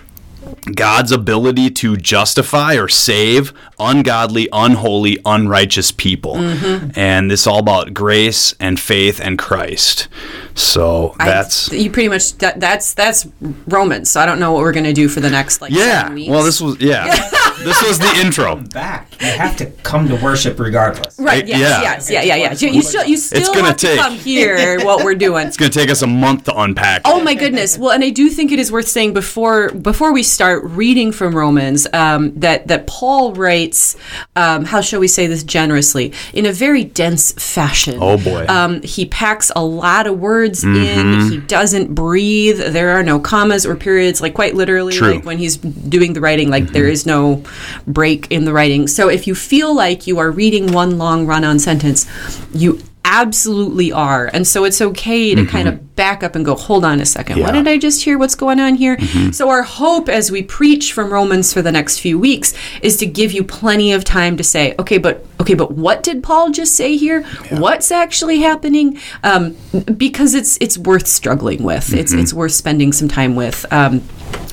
God's 0.73 1.11
ability 1.11 1.69
to 1.71 1.95
justify 1.97 2.75
or 2.75 2.87
save 2.87 3.53
ungodly, 3.79 4.47
unholy, 4.51 5.19
unrighteous 5.25 5.91
people. 5.91 6.35
Mm-hmm. 6.35 6.97
And 6.97 7.29
this 7.29 7.41
is 7.41 7.47
all 7.47 7.59
about 7.59 7.93
grace 7.93 8.53
and 8.59 8.79
faith 8.79 9.19
and 9.19 9.37
Christ. 9.37 10.07
So 10.55 11.15
I- 11.19 11.25
that's 11.25 11.71
you 11.71 11.91
pretty 11.91 12.09
much 12.09 12.37
that, 12.37 12.59
that's 12.59 12.93
that's 12.93 13.27
Romans. 13.67 14.09
So 14.09 14.21
I 14.21 14.25
don't 14.25 14.39
know 14.39 14.53
what 14.53 14.61
we're 14.61 14.73
gonna 14.73 14.93
do 14.93 15.09
for 15.09 15.19
the 15.19 15.29
next 15.29 15.61
like 15.61 15.71
yeah. 15.71 16.03
seven 16.03 16.15
weeks. 16.15 16.29
Well, 16.29 16.43
this 16.43 16.61
was 16.61 16.79
yeah. 16.79 17.07
this 17.59 17.81
was 17.83 17.99
the 17.99 18.13
intro. 18.17 18.55
Back. 18.55 19.21
You 19.21 19.27
have 19.27 19.57
to 19.57 19.65
come 19.83 20.07
to 20.07 20.15
worship 20.15 20.59
regardless. 20.59 21.19
right. 21.19 21.45
Yes. 21.45 21.59
yeah. 21.59 21.81
Yes. 21.81 22.09
Yeah. 22.09 22.23
Yeah. 22.23 22.35
Yeah. 22.35 22.53
You, 22.53 22.69
you 22.75 22.81
still 22.81 23.05
you 23.05 23.17
still 23.17 23.53
gonna 23.53 23.67
have 23.67 23.77
to 23.77 23.87
take- 23.87 23.99
come 23.99 24.13
here. 24.15 24.83
What 24.83 25.03
we're 25.03 25.15
doing. 25.15 25.47
It's 25.55 25.57
going 25.57 25.71
to 25.71 25.79
take 25.79 25.89
us 25.89 26.01
a 26.01 26.07
month 26.07 26.45
to 26.45 26.55
unpack. 26.55 27.03
Oh 27.05 27.23
my 27.23 27.33
goodness! 27.35 27.77
Well, 27.77 27.91
and 27.91 28.03
I 28.03 28.09
do 28.09 28.29
think 28.29 28.51
it 28.51 28.59
is 28.59 28.71
worth 28.71 28.87
saying 28.87 29.13
before 29.13 29.69
before 29.69 30.11
we 30.11 30.23
start 30.35 30.63
reading 30.65 31.13
from 31.13 31.33
Romans 31.33 31.87
um, 31.93 32.37
that 32.39 32.67
that 32.67 32.87
Paul 32.87 33.33
writes, 33.33 33.95
um, 34.35 34.65
how 34.65 34.81
shall 34.81 34.99
we 34.99 35.07
say 35.07 35.27
this 35.27 35.43
generously, 35.43 36.11
in 36.33 36.45
a 36.45 36.51
very 36.51 36.83
dense 36.83 37.31
fashion. 37.31 37.97
Oh, 38.01 38.17
boy. 38.17 38.45
Um, 38.47 38.81
he 38.81 39.05
packs 39.05 39.51
a 39.55 39.63
lot 39.63 40.07
of 40.07 40.19
words 40.19 40.63
in. 40.63 41.31
He 41.31 41.37
doesn't 41.37 41.95
breathe. 41.95 42.59
There 42.59 42.91
are 42.91 43.03
no 43.03 43.19
commas 43.19 43.65
or 43.65 43.75
periods. 43.75 44.21
Like 44.21 44.33
quite 44.33 44.55
literally, 44.55 44.93
True. 44.93 45.13
like 45.13 45.25
when 45.25 45.37
he's 45.37 45.55
doing 45.57 46.13
the 46.13 46.21
writing, 46.21 46.49
like 46.49 46.67
there 46.67 46.87
is 46.87 47.05
no 47.05 47.43
break 47.87 48.29
in 48.29 48.45
the 48.45 48.53
writing. 48.53 48.87
So 48.87 49.09
if 49.09 49.27
you 49.27 49.35
feel 49.35 49.73
like 49.73 50.05
you 50.05 50.19
are 50.19 50.29
reading 50.29 50.73
one 50.73 50.97
long 50.97 51.25
run-on 51.25 51.59
sentence, 51.59 52.05
you 52.53 52.79
absolutely 53.07 53.91
are 53.91 54.31
and 54.33 54.47
so 54.47 54.63
it's 54.63 54.81
okay 54.81 55.35
to 55.35 55.45
kind 55.45 55.67
of 55.67 55.84
back 55.95 56.23
up 56.23 56.35
and 56.35 56.43
go 56.45 56.55
hold 56.55 56.83
on 56.85 56.99
a 56.99 57.05
second. 57.05 57.39
What 57.39 57.53
Yeah. 57.53 57.63
did 57.63 57.67
i 57.67 57.77
just 57.77 58.03
hear? 58.03 58.17
What's 58.17 58.35
going 58.35 58.59
on 58.59 58.75
here? 58.75 58.97
So 59.31 59.49
our 59.49 59.63
hope 59.63 60.09
as 60.09 60.31
we 60.31 60.43
preach 60.43 60.93
from 60.93 61.11
romans 61.11 61.53
for 61.53 61.61
the 61.61 61.71
next 61.71 61.99
few 61.99 62.19
weeks 62.19 62.53
is 62.81 62.97
to 62.97 63.05
give 63.05 63.31
you 63.31 63.43
plenty 63.43 63.91
of 63.93 64.03
time 64.03 64.37
to 64.37 64.43
say 64.43 64.75
okay 64.79 64.97
but 64.97 65.25
okay 65.39 65.53
but 65.53 65.71
what 65.71 66.03
did 66.03 66.21
paul 66.23 66.49
just 66.51 66.73
say 66.75 66.97
here? 66.97 67.23
What's 67.49 67.91
actually 67.91 68.39
happening? 68.39 68.97
Um, 69.23 69.55
because 69.97 70.33
it's 70.33 70.57
it's 70.61 70.77
worth 70.77 71.07
struggling 71.07 71.63
with. 71.63 71.93
It's 71.93 72.13
it's 72.13 72.33
worth 72.33 72.51
spending 72.53 72.91
some 72.93 73.07
time 73.07 73.35
with. 73.35 73.65
Um, 73.71 74.01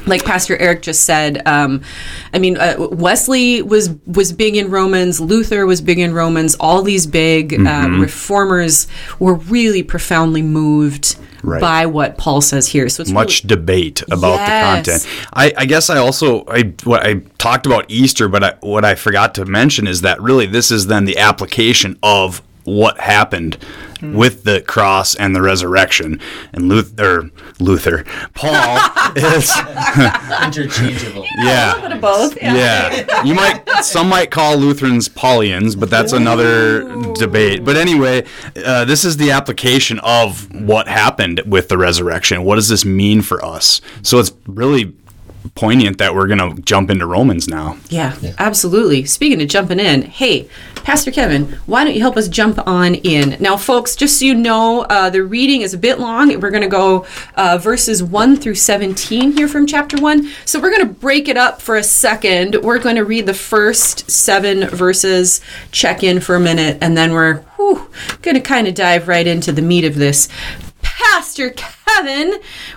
like 0.06 0.24
Pastor 0.24 0.56
Erik 0.56 0.82
just 0.82 1.04
said, 1.04 1.46
um, 1.46 1.80
I 2.34 2.38
mean, 2.40 2.56
uh, 2.56 2.74
Wesley 2.78 3.62
was 3.62 3.90
was 4.06 4.32
big 4.32 4.56
in 4.56 4.68
Romans. 4.70 5.20
Luther 5.20 5.64
was 5.66 5.80
big 5.80 5.98
in 5.98 6.12
Romans. 6.12 6.54
All 6.58 6.82
these 6.82 7.06
big 7.06 7.54
uh, 7.66 7.88
reformers 7.98 8.86
were 9.18 9.34
really 9.34 9.82
profoundly 9.82 10.42
moved 10.42 11.16
Right. 11.42 11.60
by 11.60 11.86
what 11.86 12.18
Paul 12.18 12.40
says 12.40 12.68
here. 12.68 12.88
So 12.88 13.02
it's 13.02 13.10
much 13.10 13.42
really, 13.42 13.48
debate 13.56 14.02
about 14.10 14.34
Yes. 14.36 14.46
the 14.46 14.90
content. 15.08 15.26
I, 15.32 15.52
I 15.62 15.66
guess 15.66 15.90
I 15.90 15.98
also 15.98 16.44
I 16.46 16.72
what 16.84 17.04
I 17.04 17.14
talked 17.38 17.66
about 17.66 17.84
Easter, 17.88 18.28
but 18.28 18.44
I, 18.44 18.54
what 18.60 18.84
I 18.84 18.94
forgot 18.94 19.34
to 19.36 19.44
mention 19.44 19.86
is 19.86 20.02
that 20.02 20.20
really 20.20 20.46
this 20.46 20.70
is 20.70 20.86
then 20.86 21.04
the 21.04 21.18
application 21.18 21.98
of 22.02 22.42
what 22.64 23.00
happened 23.00 23.58
with 24.02 24.42
the 24.42 24.60
cross 24.62 25.14
and 25.14 25.34
the 25.34 25.40
resurrection. 25.40 26.20
And 26.52 26.68
Luther, 26.68 27.30
Luther, 27.60 28.04
Paul 28.34 28.78
is 29.16 29.48
Interchangeable. 30.44 31.24
yeah. 31.38 31.98
both. 31.98 32.36
Yeah, 32.42 33.22
you 33.22 33.34
might. 33.34 33.68
Some 33.82 34.08
might 34.08 34.30
call 34.30 34.56
Lutherans 34.56 35.08
Paulians, 35.08 35.78
but 35.78 35.88
that's 35.90 36.12
another 36.12 37.12
debate. 37.14 37.64
But 37.64 37.76
anyway, 37.76 38.24
uh, 38.64 38.84
this 38.84 39.04
is 39.04 39.16
the 39.16 39.30
application 39.30 40.00
of 40.00 40.52
what 40.52 40.88
happened 40.88 41.42
with 41.46 41.68
the 41.68 41.78
resurrection. 41.78 42.42
What 42.44 42.56
does 42.56 42.68
this 42.68 42.84
mean 42.84 43.22
for 43.22 43.44
us? 43.44 43.80
So 44.02 44.18
it's 44.18 44.32
really 44.46 44.94
poignant 45.54 45.98
that 45.98 46.14
we're 46.14 46.26
going 46.26 46.56
to 46.56 46.60
jump 46.62 46.90
into 46.90 47.06
Romans 47.06 47.48
now. 47.48 47.76
Yeah, 47.88 48.16
absolutely. 48.38 49.04
Speaking 49.04 49.40
of 49.42 49.48
jumping 49.48 49.80
in, 49.80 50.02
hey, 50.02 50.48
Pastor 50.76 51.10
Kevin, 51.10 51.58
why 51.66 51.84
don't 51.84 51.94
you 51.94 52.00
help 52.00 52.16
us 52.16 52.28
jump 52.28 52.58
on 52.66 52.94
in? 52.96 53.36
Now, 53.40 53.56
folks, 53.56 53.94
just 53.94 54.18
so 54.18 54.24
you 54.24 54.34
know, 54.34 54.82
uh, 54.82 55.10
the 55.10 55.22
reading 55.22 55.62
is 55.62 55.74
a 55.74 55.78
bit 55.78 56.00
long. 56.00 56.28
We're 56.40 56.50
going 56.50 56.62
to 56.62 56.68
go 56.68 57.06
uh, 57.36 57.58
verses 57.58 58.02
1 58.02 58.36
through 58.36 58.56
17 58.56 59.32
here 59.32 59.48
from 59.48 59.66
chapter 59.66 59.96
1. 60.00 60.28
So 60.44 60.60
we're 60.60 60.70
going 60.70 60.86
to 60.86 60.92
break 60.92 61.28
it 61.28 61.36
up 61.36 61.62
for 61.62 61.76
a 61.76 61.82
second. 61.82 62.56
We're 62.62 62.78
going 62.78 62.96
to 62.96 63.04
read 63.04 63.26
the 63.26 63.34
first 63.34 64.10
seven 64.10 64.68
verses, 64.68 65.40
check 65.70 66.02
in 66.02 66.20
for 66.20 66.34
a 66.34 66.40
minute, 66.40 66.78
and 66.80 66.96
then 66.96 67.12
we're 67.12 67.44
going 68.22 68.34
to 68.34 68.40
kind 68.40 68.66
of 68.66 68.74
dive 68.74 69.08
right 69.08 69.26
into 69.26 69.52
the 69.52 69.62
meat 69.62 69.84
of 69.84 69.94
this. 69.94 70.28
Pastor 70.82 71.50
Kevin, 71.50 71.81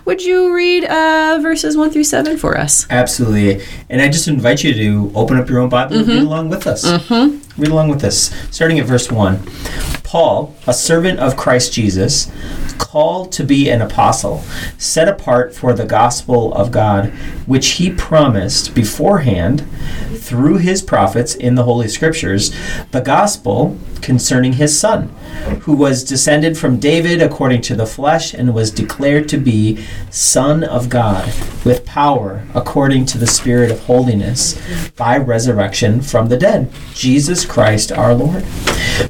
would 0.06 0.24
you 0.24 0.54
read 0.54 0.86
uh, 0.86 1.40
verses 1.42 1.76
1 1.78 1.92
through 1.92 2.04
7 2.04 2.38
for 2.38 2.58
us? 2.58 2.86
Absolutely. 2.90 3.66
And 3.90 4.02
I 4.02 4.10
just 4.10 4.28
invite 4.28 4.64
you 4.64 4.74
to 4.74 5.12
open 5.16 5.38
up 5.38 5.50
your 5.50 5.60
own 5.60 5.70
Bible 5.70 5.98
and 5.98 6.08
read 6.08 6.24
along 6.24 6.50
with 6.50 6.68
us. 6.68 6.86
Read 7.58 7.70
along 7.72 7.90
with 7.90 8.04
us. 8.04 8.34
Starting 8.52 8.80
at 8.80 8.86
verse 8.86 9.12
1. 9.12 9.40
Paul, 10.04 10.56
a 10.68 10.74
servant 10.74 11.20
of 11.20 11.36
Christ 11.36 11.74
Jesus, 11.74 12.32
called 12.78 13.32
to 13.34 13.44
be 13.44 13.70
an 13.70 13.82
apostle, 13.82 14.44
set 14.78 15.08
apart 15.08 15.56
for 15.56 15.74
the 15.74 15.86
gospel 15.86 16.54
of 16.54 16.72
God, 16.72 17.10
which 17.46 17.72
he 17.72 17.92
promised 17.92 18.76
beforehand 18.76 19.68
through 20.16 20.58
his 20.58 20.82
prophets 20.82 21.36
in 21.36 21.56
the 21.56 21.64
Holy 21.64 21.88
Scriptures 21.88 22.56
the 22.92 23.02
gospel 23.02 23.78
concerning 24.02 24.54
his 24.54 24.78
Son, 24.80 25.10
who 25.62 25.76
was 25.76 26.04
descended 26.04 26.58
from 26.58 26.80
David 26.80 27.22
according 27.22 27.62
to 27.64 27.76
the 27.76 27.86
flesh 27.86 28.34
and 28.34 28.54
was 28.54 28.72
declared 28.72 29.05
to 29.06 29.38
be 29.38 29.86
Son 30.10 30.64
of 30.64 30.90
God 30.90 31.32
with 31.64 31.86
power 31.86 32.44
according 32.54 33.06
to 33.06 33.18
the 33.18 33.28
Spirit 33.28 33.72
of 33.72 33.82
holiness 33.82 34.60
by 34.98 35.18
resurrection 35.18 36.02
from 36.02 36.30
the 36.30 36.38
dead, 36.38 36.72
Jesus 36.94 37.46
Christ 37.46 37.92
our 37.92 38.16
Lord, 38.16 38.44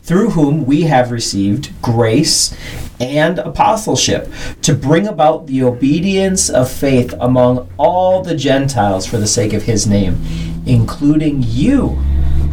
through 0.01 0.31
whom 0.31 0.65
we 0.65 0.81
have 0.83 1.11
received 1.11 1.71
grace 1.81 2.55
and 2.99 3.39
apostleship 3.39 4.31
to 4.61 4.73
bring 4.73 5.07
about 5.07 5.47
the 5.47 5.63
obedience 5.63 6.49
of 6.49 6.69
faith 6.69 7.13
among 7.19 7.69
all 7.77 8.21
the 8.21 8.35
Gentiles 8.35 9.05
for 9.05 9.17
the 9.17 9.27
sake 9.27 9.53
of 9.53 9.63
his 9.63 9.87
name, 9.87 10.21
including 10.65 11.41
you 11.41 11.89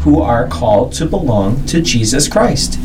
who 0.02 0.20
are 0.20 0.48
called 0.48 0.92
to 0.92 1.06
belong 1.06 1.64
to 1.66 1.80
Jesus 1.80 2.28
Christ. 2.28 2.78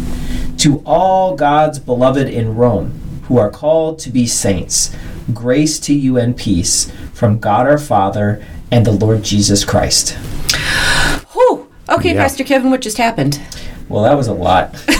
To 0.60 0.82
all 0.86 1.36
God's 1.36 1.78
beloved 1.78 2.28
in 2.28 2.56
Rome, 2.56 3.00
who 3.28 3.38
are 3.38 3.50
called 3.50 4.00
to 4.00 4.10
be 4.10 4.26
saints, 4.26 4.96
grace 5.34 5.80
to 5.82 5.94
you 5.94 6.18
and 6.18 6.36
peace 6.36 6.92
from 7.14 7.40
God 7.40 7.68
our 7.68 7.78
Father 7.78 8.46
and 8.72 8.86
the 8.86 8.92
Lord 8.92 9.24
Jesus 9.24 9.64
Christ. 9.66 10.18
Whew. 11.34 11.70
Okay, 11.90 12.14
Yeah. 12.14 12.24
Pastor 12.24 12.44
Kevin, 12.44 12.70
what 12.72 12.82
just 12.82 12.98
happened? 12.98 13.40
Well, 13.90 14.04
that 14.04 14.16
was 14.16 14.28
a 14.28 14.34
lot. 14.34 14.76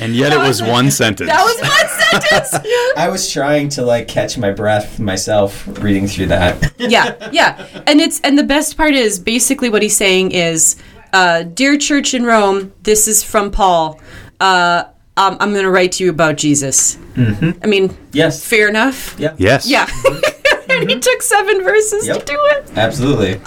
And 0.00 0.16
yet 0.16 0.32
it 0.32 0.38
was 0.38 0.62
one 0.62 0.90
sentence. 0.90 1.28
That 1.28 1.42
was 1.42 1.60
one 1.60 2.22
sentence. 2.30 2.66
I 2.96 3.08
was 3.08 3.30
trying 3.30 3.68
to 3.70 3.82
like 3.82 4.08
catch 4.08 4.38
my 4.38 4.50
breath 4.50 4.98
myself 4.98 5.66
reading 5.82 6.06
through 6.06 6.26
that. 6.26 6.72
yeah, 6.78 7.28
yeah. 7.30 7.66
And 7.86 8.00
it's 8.00 8.20
and 8.22 8.38
the 8.38 8.42
best 8.42 8.76
part 8.76 8.94
is 8.94 9.18
basically 9.18 9.68
what 9.68 9.82
he's 9.82 9.96
saying 9.96 10.32
is, 10.32 10.76
uh, 11.12 11.42
dear 11.42 11.76
church 11.76 12.14
in 12.14 12.24
Rome, 12.24 12.72
this 12.84 13.06
is 13.06 13.22
from 13.22 13.50
Paul. 13.50 14.00
Uh, 14.40 14.84
um, 15.16 15.36
I'm 15.40 15.52
going 15.52 15.64
to 15.64 15.70
write 15.70 15.92
to 15.92 16.04
you 16.04 16.10
about 16.10 16.36
Jesus. 16.36 16.96
Mm-hmm. 17.14 17.62
I 17.62 17.66
mean, 17.66 17.96
Yes. 18.12 18.44
fair 18.44 18.68
enough. 18.68 19.18
Yeah. 19.18 19.34
yes. 19.38 19.66
Yeah. 19.68 19.86
and 20.68 20.90
he 20.90 20.98
took 20.98 21.22
seven 21.22 21.62
verses 21.64 22.06
Yep. 22.06 22.18
to 22.20 22.24
do 22.26 22.38
it. 22.38 22.76
Absolutely. 22.76 23.40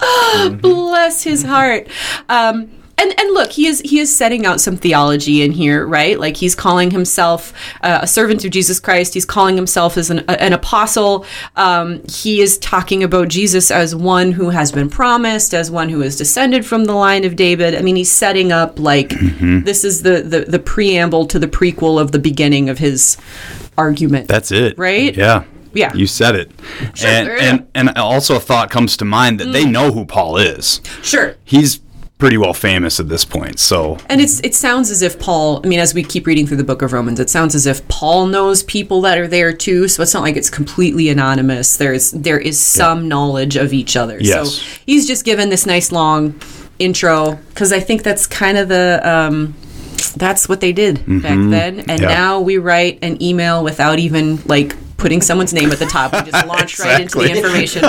Bless 0.61 1.23
his 1.23 1.43
heart. 1.43 1.87
Um, 2.27 2.71
and, 2.99 3.19
and 3.19 3.33
look, 3.33 3.51
he 3.51 3.67
is 3.67 3.79
he 3.81 3.99
is 3.99 4.15
setting 4.15 4.45
out 4.45 4.59
some 4.59 4.77
theology 4.77 5.41
in 5.41 5.51
here, 5.51 5.85
right? 5.85 6.19
Like 6.19 6.37
he's 6.37 6.55
calling 6.55 6.91
himself 6.91 7.53
uh, 7.81 7.99
a 8.01 8.07
servant 8.07 8.43
of 8.43 8.51
Jesus 8.51 8.79
Christ. 8.79 9.13
He's 9.13 9.25
calling 9.25 9.55
himself 9.55 9.97
as 9.97 10.09
an, 10.09 10.19
an 10.29 10.53
apostle. 10.53 11.25
Um, 11.55 12.01
he 12.07 12.41
is 12.41 12.57
talking 12.57 13.03
about 13.03 13.29
Jesus 13.29 13.71
as 13.71 13.95
one 13.95 14.31
who 14.33 14.49
has 14.49 14.71
been 14.71 14.89
promised, 14.89 15.53
as 15.53 15.71
one 15.71 15.89
who 15.89 16.01
is 16.01 16.17
descended 16.17 16.65
from 16.65 16.85
the 16.85 16.93
line 16.93 17.23
of 17.23 17.35
David. 17.35 17.75
I 17.75 17.81
mean, 17.81 17.95
he's 17.95 18.11
setting 18.11 18.51
up 18.51 18.79
like 18.79 19.09
this 19.19 19.83
is 19.83 20.03
the, 20.03 20.21
the 20.21 20.41
the 20.41 20.59
preamble 20.59 21.25
to 21.27 21.39
the 21.39 21.47
prequel 21.47 21.99
of 21.99 22.11
the 22.11 22.19
beginning 22.19 22.69
of 22.69 22.77
his 22.77 23.17
argument. 23.77 24.27
That's 24.27 24.51
it. 24.51 24.77
Right? 24.77 25.15
Yeah. 25.15 25.45
Yeah. 25.73 25.93
You 25.93 26.07
said 26.07 26.35
it. 26.35 26.51
and, 27.03 27.27
yeah. 27.27 27.37
and 27.41 27.67
and 27.75 27.89
also 27.97 28.35
a 28.35 28.39
thought 28.39 28.69
comes 28.69 28.97
to 28.97 29.05
mind 29.05 29.39
that 29.39 29.51
they 29.53 29.65
know 29.65 29.91
who 29.91 30.05
Paul 30.05 30.37
is. 30.37 30.81
sure. 31.03 31.35
He's 31.45 31.79
pretty 32.19 32.37
well 32.37 32.53
famous 32.53 32.99
at 32.99 33.07
this 33.09 33.25
point. 33.25 33.57
So 33.59 33.97
And 34.07 34.21
it's 34.21 34.39
it 34.41 34.53
sounds 34.53 34.91
as 34.91 35.01
if 35.01 35.17
Paul, 35.19 35.61
I 35.63 35.67
mean, 35.67 35.79
as 35.79 35.93
we 35.95 36.03
keep 36.03 36.27
reading 36.27 36.45
through 36.45 36.57
the 36.57 36.63
book 36.63 36.81
of 36.83 36.93
Romans, 36.93 37.19
it 37.19 37.29
sounds 37.29 37.55
as 37.55 37.65
if 37.65 37.85
Paul 37.87 38.27
knows 38.27 38.61
people 38.63 39.01
that 39.01 39.17
are 39.17 39.27
there 39.27 39.51
too. 39.53 39.87
So 39.87 40.03
it's 40.03 40.13
not 40.13 40.21
like 40.21 40.35
it's 40.35 40.49
completely 40.49 41.09
anonymous. 41.09 41.77
There's 41.77 42.11
there 42.11 42.37
is 42.37 42.59
some 42.59 43.07
knowledge 43.07 43.55
of 43.55 43.73
each 43.73 43.95
other. 43.95 44.17
Yes. 44.21 44.51
So 44.55 44.65
he's 44.85 45.07
just 45.07 45.25
given 45.25 45.49
this 45.49 45.65
nice 45.65 45.91
long 45.91 46.39
intro 46.77 47.35
because 47.49 47.71
I 47.73 47.79
think 47.79 48.03
that's 48.03 48.27
kind 48.27 48.57
of 48.57 48.67
the 48.69 49.01
um, 49.03 49.55
that's 50.17 50.47
what 50.49 50.59
they 50.61 50.73
did 50.73 50.95
back 51.21 51.37
then. 51.37 51.79
And 51.79 51.87
Mm-hmm. 51.87 52.03
Yeah. 52.03 52.09
now 52.09 52.39
we 52.41 52.57
write 52.57 52.99
an 53.01 53.21
email 53.23 53.63
without 53.63 53.97
even 53.99 54.39
like 54.45 54.75
putting 54.99 55.21
someone's 55.21 55.53
name 55.53 55.71
at 55.71 55.79
the 55.79 55.85
top. 55.85 56.13
We 56.13 56.29
just 56.31 56.45
launch 56.53 56.77
right 56.79 57.01
into 57.01 57.17
the 57.19 57.35
information. 57.35 57.83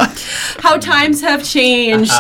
How 0.61 0.79
times 0.79 1.21
have 1.21 1.45
changed, 1.45 2.13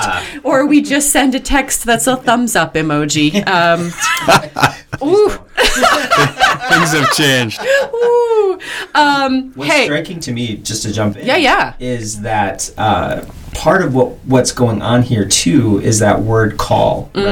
or 0.43 0.67
we 0.67 0.83
just 0.83 1.11
send 1.11 1.35
a 1.35 1.41
text 1.41 1.85
that's 1.85 2.07
a 2.07 2.17
thumbs 2.17 2.57
up 2.57 2.75
emoji. 2.75 3.47
Um, 3.47 3.91
ooh, 5.09 5.29
things 6.69 6.93
have 6.93 7.11
changed. 7.13 7.61
ooh. 7.95 8.59
Um, 8.95 9.53
What's 9.55 9.71
hey, 9.71 9.85
striking 9.87 10.21
to 10.21 10.33
me, 10.33 10.57
just 10.57 10.83
to 10.83 10.93
jump 10.93 11.17
in, 11.17 11.27
Yeah, 11.27 11.37
yeah. 11.37 11.75
is 11.79 12.21
that 12.23 12.71
uh, 12.77 13.25
part 13.55 13.83
of 13.83 13.95
what 13.95 14.09
what's 14.27 14.53
going 14.53 14.83
on 14.83 15.03
here 15.03 15.25
too 15.27 15.81
is 15.81 16.01
that 16.01 16.21
word 16.21 16.59
call, 16.59 17.11
Mm. 17.15 17.25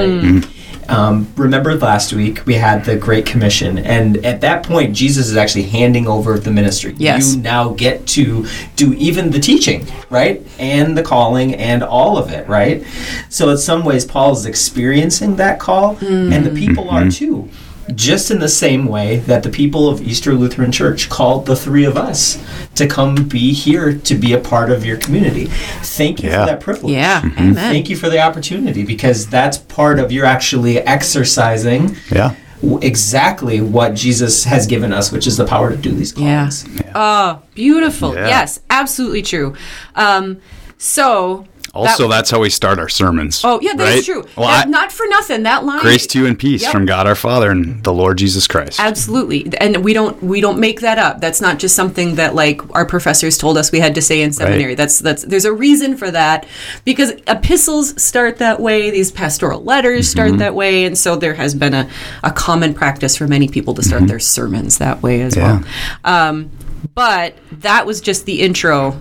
right? 0.42 0.48
Um, 0.88 1.32
remember 1.36 1.74
last 1.74 2.12
week 2.12 2.46
we 2.46 2.54
had 2.54 2.84
the 2.84 2.96
Great 2.96 3.26
Commission, 3.26 3.78
and 3.78 4.24
at 4.24 4.40
that 4.40 4.64
point 4.64 4.96
Jesus 4.96 5.28
is 5.28 5.36
actually 5.36 5.64
handing 5.64 6.06
over 6.06 6.38
the 6.38 6.50
ministry. 6.50 6.94
Yes. 6.96 7.34
You 7.34 7.42
now 7.42 7.70
get 7.70 8.06
to 8.08 8.46
do 8.76 8.94
even 8.94 9.30
the 9.30 9.38
teaching, 9.38 9.86
right, 10.08 10.42
and 10.58 10.96
the 10.96 11.02
calling, 11.02 11.54
and 11.54 11.82
all 11.82 12.16
of 12.16 12.30
it, 12.30 12.48
right. 12.48 12.84
So 13.28 13.50
in 13.50 13.58
some 13.58 13.84
ways, 13.84 14.04
Paul 14.04 14.32
is 14.32 14.46
experiencing 14.46 15.36
that 15.36 15.60
call, 15.60 15.96
and 16.00 16.44
the 16.44 16.50
people 16.50 16.88
are 16.88 17.10
too. 17.10 17.48
Just 17.94 18.30
in 18.30 18.38
the 18.38 18.48
same 18.48 18.86
way 18.86 19.16
that 19.20 19.42
the 19.42 19.48
people 19.50 19.88
of 19.88 20.00
Easter 20.02 20.34
Lutheran 20.34 20.70
Church 20.70 21.08
called 21.08 21.46
the 21.46 21.56
three 21.56 21.84
of 21.84 21.96
us 21.96 22.38
to 22.74 22.86
come 22.86 23.14
be 23.28 23.52
here 23.52 23.94
to 23.94 24.14
be 24.14 24.32
a 24.34 24.38
part 24.38 24.70
of 24.70 24.84
your 24.84 24.96
community. 24.98 25.46
Thank 25.46 26.22
you 26.22 26.28
Yeah. 26.30 26.40
for 26.44 26.50
that 26.50 26.60
privilege. 26.60 26.92
yeah, 26.92 27.22
amen. 27.24 27.54
Thank 27.54 27.88
you 27.88 27.96
for 27.96 28.08
the 28.10 28.20
opportunity 28.20 28.84
because 28.84 29.26
that's 29.26 29.58
part 29.58 29.98
of 29.98 30.12
you're 30.12 30.26
actually 30.26 30.78
exercising 30.80 31.96
Yeah. 32.10 32.34
exactly 32.82 33.60
what 33.60 33.94
Jesus 33.94 34.44
has 34.44 34.66
given 34.66 34.92
us, 34.92 35.10
which 35.12 35.26
is 35.26 35.36
the 35.36 35.44
power 35.46 35.70
to 35.70 35.76
do 35.76 35.92
these 35.92 36.12
Yeah. 36.16 36.36
callings. 36.36 36.64
Oh, 36.94 37.38
beautiful. 37.54 38.14
Yeah. 38.14 38.28
Yes, 38.28 38.60
absolutely 38.70 39.22
true. 39.22 39.54
Um, 39.96 40.38
so. 40.76 41.46
Also, 41.78 42.04
that- 42.08 42.16
that's 42.16 42.30
how 42.30 42.40
we 42.40 42.50
start 42.50 42.78
our 42.78 42.88
sermons. 42.88 43.40
Oh 43.44 43.58
yeah, 43.62 43.74
that's 43.74 43.96
right? 43.96 44.04
true. 44.04 44.24
Well, 44.36 44.48
That- 44.48 44.66
I- 44.66 44.70
not 44.70 44.90
for 44.92 45.06
nothing. 45.08 45.42
That 45.44 45.64
line. 45.64 45.80
grace 45.80 46.06
to 46.08 46.18
you 46.18 46.26
and 46.26 46.38
peace 46.38 46.62
Yep. 46.62 46.72
from 46.72 46.86
God 46.86 47.06
our 47.06 47.14
Father 47.14 47.50
and 47.50 47.82
the 47.84 47.92
Lord 47.92 48.18
Jesus 48.18 48.46
Christ. 48.46 48.80
Absolutely, 48.80 49.46
and 49.60 49.78
we 49.84 49.92
don't 49.92 50.22
we 50.22 50.40
don't 50.40 50.58
make 50.58 50.80
that 50.80 50.98
up. 50.98 51.20
That's 51.20 51.40
not 51.40 51.58
just 51.58 51.74
something 51.76 52.16
that 52.16 52.34
like 52.34 52.60
our 52.74 52.84
professors 52.84 53.38
told 53.38 53.56
us 53.58 53.70
we 53.72 53.80
had 53.80 53.94
to 53.94 54.02
say 54.02 54.22
in 54.22 54.32
seminary. 54.32 54.74
That's 54.74 54.98
that's 54.98 55.22
there's 55.24 55.44
a 55.44 55.52
reason 55.52 55.96
for 55.96 56.10
that 56.10 56.46
because 56.84 57.12
epistles 57.26 58.00
start 58.02 58.38
that 58.38 58.60
way. 58.60 58.90
These 58.90 59.10
pastoral 59.12 59.62
letters 59.62 60.08
start 60.08 60.28
Mm-hmm. 60.30 60.38
that 60.38 60.54
way, 60.54 60.84
and 60.84 60.98
so 60.98 61.16
there 61.16 61.34
has 61.34 61.54
been 61.54 61.74
a, 61.74 61.88
a 62.24 62.30
common 62.30 62.74
practice 62.74 63.16
for 63.16 63.26
many 63.26 63.48
people 63.48 63.72
to 63.74 63.82
start 63.82 64.06
their 64.06 64.18
sermons 64.18 64.78
that 64.78 65.02
way 65.02 65.20
as 65.22 65.34
Mm-hmm. 65.34 65.40
Yeah. 65.64 65.70
well. 66.04 66.14
Um, 66.28 66.50
but 66.94 67.34
that 67.60 67.86
was 67.86 68.00
just 68.00 68.24
the 68.26 68.40
intro. 68.40 69.00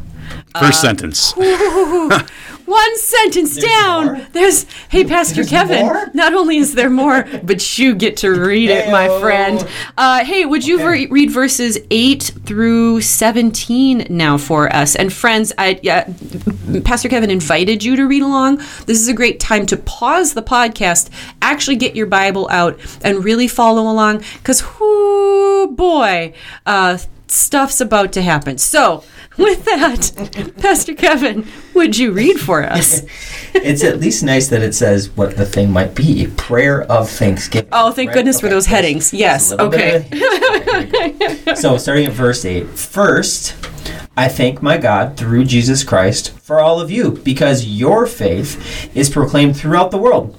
First 0.60 0.82
sentence. 0.82 1.34
One 2.68 2.98
sentence 2.98 3.56
down. 3.56 4.06
more? 4.06 4.28
There's 4.34 4.66
hey, 4.90 5.06
Pastor 5.06 5.36
There's 5.36 5.50
Kevin. 5.50 5.86
more? 5.86 6.12
Not 6.14 6.34
only 6.34 6.58
is 6.58 6.74
there 6.76 6.90
more, 6.90 7.24
but 7.44 7.80
you 7.80 7.96
get 7.96 8.18
to 8.18 8.30
read 8.30 8.70
it, 8.70 8.92
my 8.92 9.08
friend. 9.22 9.66
Uh, 9.98 10.26
hey, 10.26 10.46
would 10.46 10.68
you 10.68 10.76
Okay. 10.76 11.06
ver- 11.08 11.14
read 11.14 11.32
verses 11.32 11.80
eight 11.92 12.24
through 12.46 13.00
seventeen 13.02 14.06
now 14.10 14.38
for 14.38 14.72
us? 14.76 14.96
And 14.98 15.14
friends, 15.14 15.54
I 15.58 15.80
yeah, 15.82 16.12
Pastor 16.84 17.08
Kevin 17.08 17.32
invited 17.32 17.86
you 17.86 17.96
to 17.96 18.06
read 18.06 18.22
along. 18.22 18.58
This 18.86 19.00
is 19.00 19.08
a 19.08 19.14
great 19.14 19.40
time 19.40 19.66
to 19.68 19.78
pause 19.78 20.34
the 20.34 20.44
podcast, 20.44 21.10
actually 21.42 21.78
get 21.78 21.96
your 21.96 22.08
Bible 22.08 22.50
out, 22.52 22.78
and 23.02 23.24
really 23.24 23.48
follow 23.48 23.84
along. 23.84 24.24
Because, 24.40 24.60
whoo 24.78 25.68
boy, 25.68 26.34
uh, 26.66 26.98
stuff's 27.32 27.82
about 27.82 28.12
to 28.14 28.22
happen. 28.22 28.58
So. 28.58 29.04
With 29.38 29.66
that, 29.66 30.54
Pastor 30.62 30.96
Kevin, 30.96 31.46
would 31.76 31.96
you 31.96 32.12
read 32.12 32.40
for 32.40 32.64
us? 32.64 33.04
it's 33.54 33.84
at 33.84 34.00
least 34.00 34.24
nice 34.24 34.48
that 34.48 34.64
it 34.64 34.74
says 34.74 35.16
what 35.16 35.38
the 35.38 35.46
thing 35.46 35.70
might 35.70 35.94
be 35.94 36.26
a 36.26 36.30
prayer 36.30 36.82
of 36.92 37.08
thanksgiving. 37.08 37.70
Oh, 37.72 37.92
thank 37.92 38.08
right? 38.08 38.16
goodness 38.16 38.42
for 38.42 38.50
those 38.50 38.66
headings. 38.66 39.14
Yes. 39.14 39.50
that's 39.50 39.62
a 39.62 39.64
little 39.64 39.80
Okay. 39.80 41.52
of 41.52 41.58
so, 41.60 41.78
starting 41.78 42.08
at 42.08 42.14
verse 42.14 42.44
8. 42.46 42.68
First, 42.68 43.56
I 44.16 44.28
thank 44.28 44.64
my 44.64 44.80
God 44.80 45.18
through 45.18 45.46
Jesus 45.46 45.84
Christ 45.84 46.32
for 46.40 46.60
all 46.60 46.80
of 46.80 46.90
you, 46.90 47.12
because 47.12 47.66
your 47.66 48.08
faith 48.08 48.90
is 48.96 49.08
proclaimed 49.08 49.56
throughout 49.56 49.92
the 49.92 50.00
world. 50.00 50.36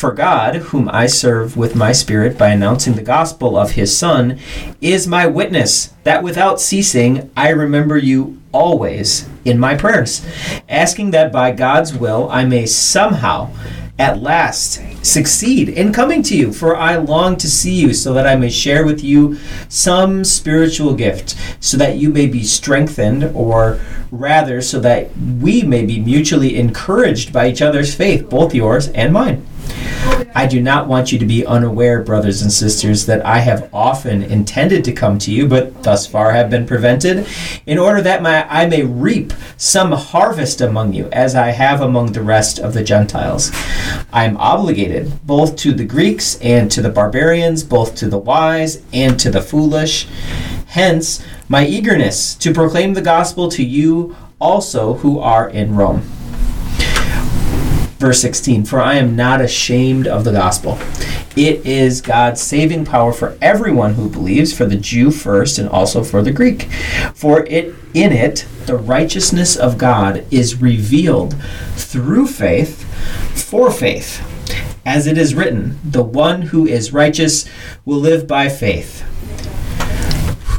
For 0.00 0.12
God, 0.12 0.54
whom 0.54 0.88
I 0.88 1.04
serve 1.04 1.58
with 1.58 1.76
my 1.76 1.92
spirit 1.92 2.38
by 2.38 2.48
announcing 2.48 2.94
the 2.94 3.02
gospel 3.02 3.54
of 3.54 3.72
his 3.72 3.94
Son, 3.94 4.38
is 4.80 5.06
my 5.06 5.26
witness 5.26 5.92
that 6.04 6.22
without 6.22 6.58
ceasing 6.58 7.30
I 7.36 7.50
remember 7.50 7.98
you 7.98 8.40
always 8.50 9.28
in 9.44 9.58
my 9.58 9.74
prayers, 9.74 10.26
asking 10.70 11.10
that 11.10 11.30
by 11.30 11.52
God's 11.52 11.94
will 11.94 12.30
I 12.30 12.46
may 12.46 12.64
somehow 12.64 13.50
at 13.98 14.22
last 14.22 14.80
succeed 15.04 15.68
in 15.68 15.92
coming 15.92 16.22
to 16.22 16.34
you, 16.34 16.50
for 16.50 16.74
I 16.74 16.96
long 16.96 17.36
to 17.36 17.46
see 17.46 17.74
you, 17.74 17.92
so 17.92 18.14
that 18.14 18.26
I 18.26 18.36
may 18.36 18.48
share 18.48 18.86
with 18.86 19.04
you 19.04 19.36
some 19.68 20.24
spiritual 20.24 20.94
gift, 20.94 21.36
so 21.60 21.76
that 21.76 21.98
you 21.98 22.08
may 22.08 22.26
be 22.26 22.42
strengthened, 22.42 23.24
or 23.36 23.78
rather, 24.10 24.62
so 24.62 24.80
that 24.80 25.14
we 25.18 25.60
may 25.60 25.84
be 25.84 26.00
mutually 26.00 26.56
encouraged 26.56 27.34
by 27.34 27.50
each 27.50 27.60
other's 27.60 27.94
faith, 27.94 28.30
both 28.30 28.54
yours 28.54 28.88
and 28.88 29.12
mine. 29.12 29.46
I 30.32 30.46
do 30.46 30.62
not 30.62 30.86
want 30.86 31.10
you 31.10 31.18
to 31.18 31.26
be 31.26 31.44
unaware, 31.44 32.02
brothers 32.02 32.40
and 32.40 32.52
sisters, 32.52 33.06
that 33.06 33.24
I 33.26 33.38
have 33.38 33.68
often 33.74 34.22
intended 34.22 34.84
to 34.84 34.92
come 34.92 35.18
to 35.18 35.32
you, 35.32 35.48
but 35.48 35.82
thus 35.82 36.06
far 36.06 36.32
have 36.32 36.48
been 36.48 36.66
prevented, 36.66 37.26
in 37.66 37.78
order 37.78 38.00
that 38.02 38.22
my, 38.22 38.48
I 38.48 38.66
may 38.66 38.84
reap 38.84 39.32
some 39.56 39.90
harvest 39.90 40.60
among 40.60 40.92
you, 40.92 41.08
as 41.10 41.34
I 41.34 41.48
have 41.48 41.80
among 41.80 42.12
the 42.12 42.22
rest 42.22 42.60
of 42.60 42.74
the 42.74 42.84
Gentiles. 42.84 43.50
I 44.12 44.24
am 44.24 44.36
obligated 44.36 45.26
both 45.26 45.56
to 45.56 45.72
the 45.72 45.84
Greeks 45.84 46.38
and 46.40 46.70
to 46.70 46.80
the 46.80 46.90
barbarians, 46.90 47.64
both 47.64 47.96
to 47.96 48.08
the 48.08 48.18
wise 48.18 48.82
and 48.92 49.18
to 49.18 49.30
the 49.30 49.42
foolish. 49.42 50.06
Hence, 50.66 51.24
my 51.48 51.66
eagerness 51.66 52.36
to 52.36 52.54
proclaim 52.54 52.94
the 52.94 53.02
gospel 53.02 53.48
to 53.48 53.64
you 53.64 54.14
also 54.40 54.94
who 54.94 55.18
are 55.18 55.48
in 55.50 55.74
Rome. 55.74 56.19
Verse 58.00 58.20
16 58.22 58.64
For 58.64 58.80
I 58.80 58.94
am 58.94 59.14
not 59.14 59.42
ashamed 59.42 60.06
of 60.08 60.24
the 60.24 60.32
gospel. 60.32 60.78
It 61.36 61.66
is 61.66 62.00
God's 62.00 62.40
saving 62.40 62.86
power 62.86 63.12
for 63.12 63.36
everyone 63.42 63.92
who 63.94 64.08
believes, 64.08 64.56
for 64.56 64.64
the 64.64 64.76
Jew 64.76 65.10
first 65.10 65.58
and 65.58 65.68
also 65.68 66.02
for 66.02 66.22
the 66.22 66.32
Greek. 66.32 66.62
For 67.14 67.44
it 67.46 67.74
in 67.92 68.10
it 68.12 68.46
the 68.64 68.76
righteousness 68.76 69.54
of 69.54 69.76
God 69.76 70.24
is 70.30 70.62
revealed 70.62 71.34
through 71.74 72.26
faith 72.28 72.84
for 73.48 73.70
faith. 73.70 74.26
As 74.86 75.06
it 75.06 75.18
is 75.18 75.34
written, 75.34 75.78
the 75.84 76.02
one 76.02 76.40
who 76.42 76.66
is 76.66 76.92
righteous 76.94 77.44
will 77.84 77.98
live 77.98 78.26
by 78.26 78.48
faith. 78.48 79.04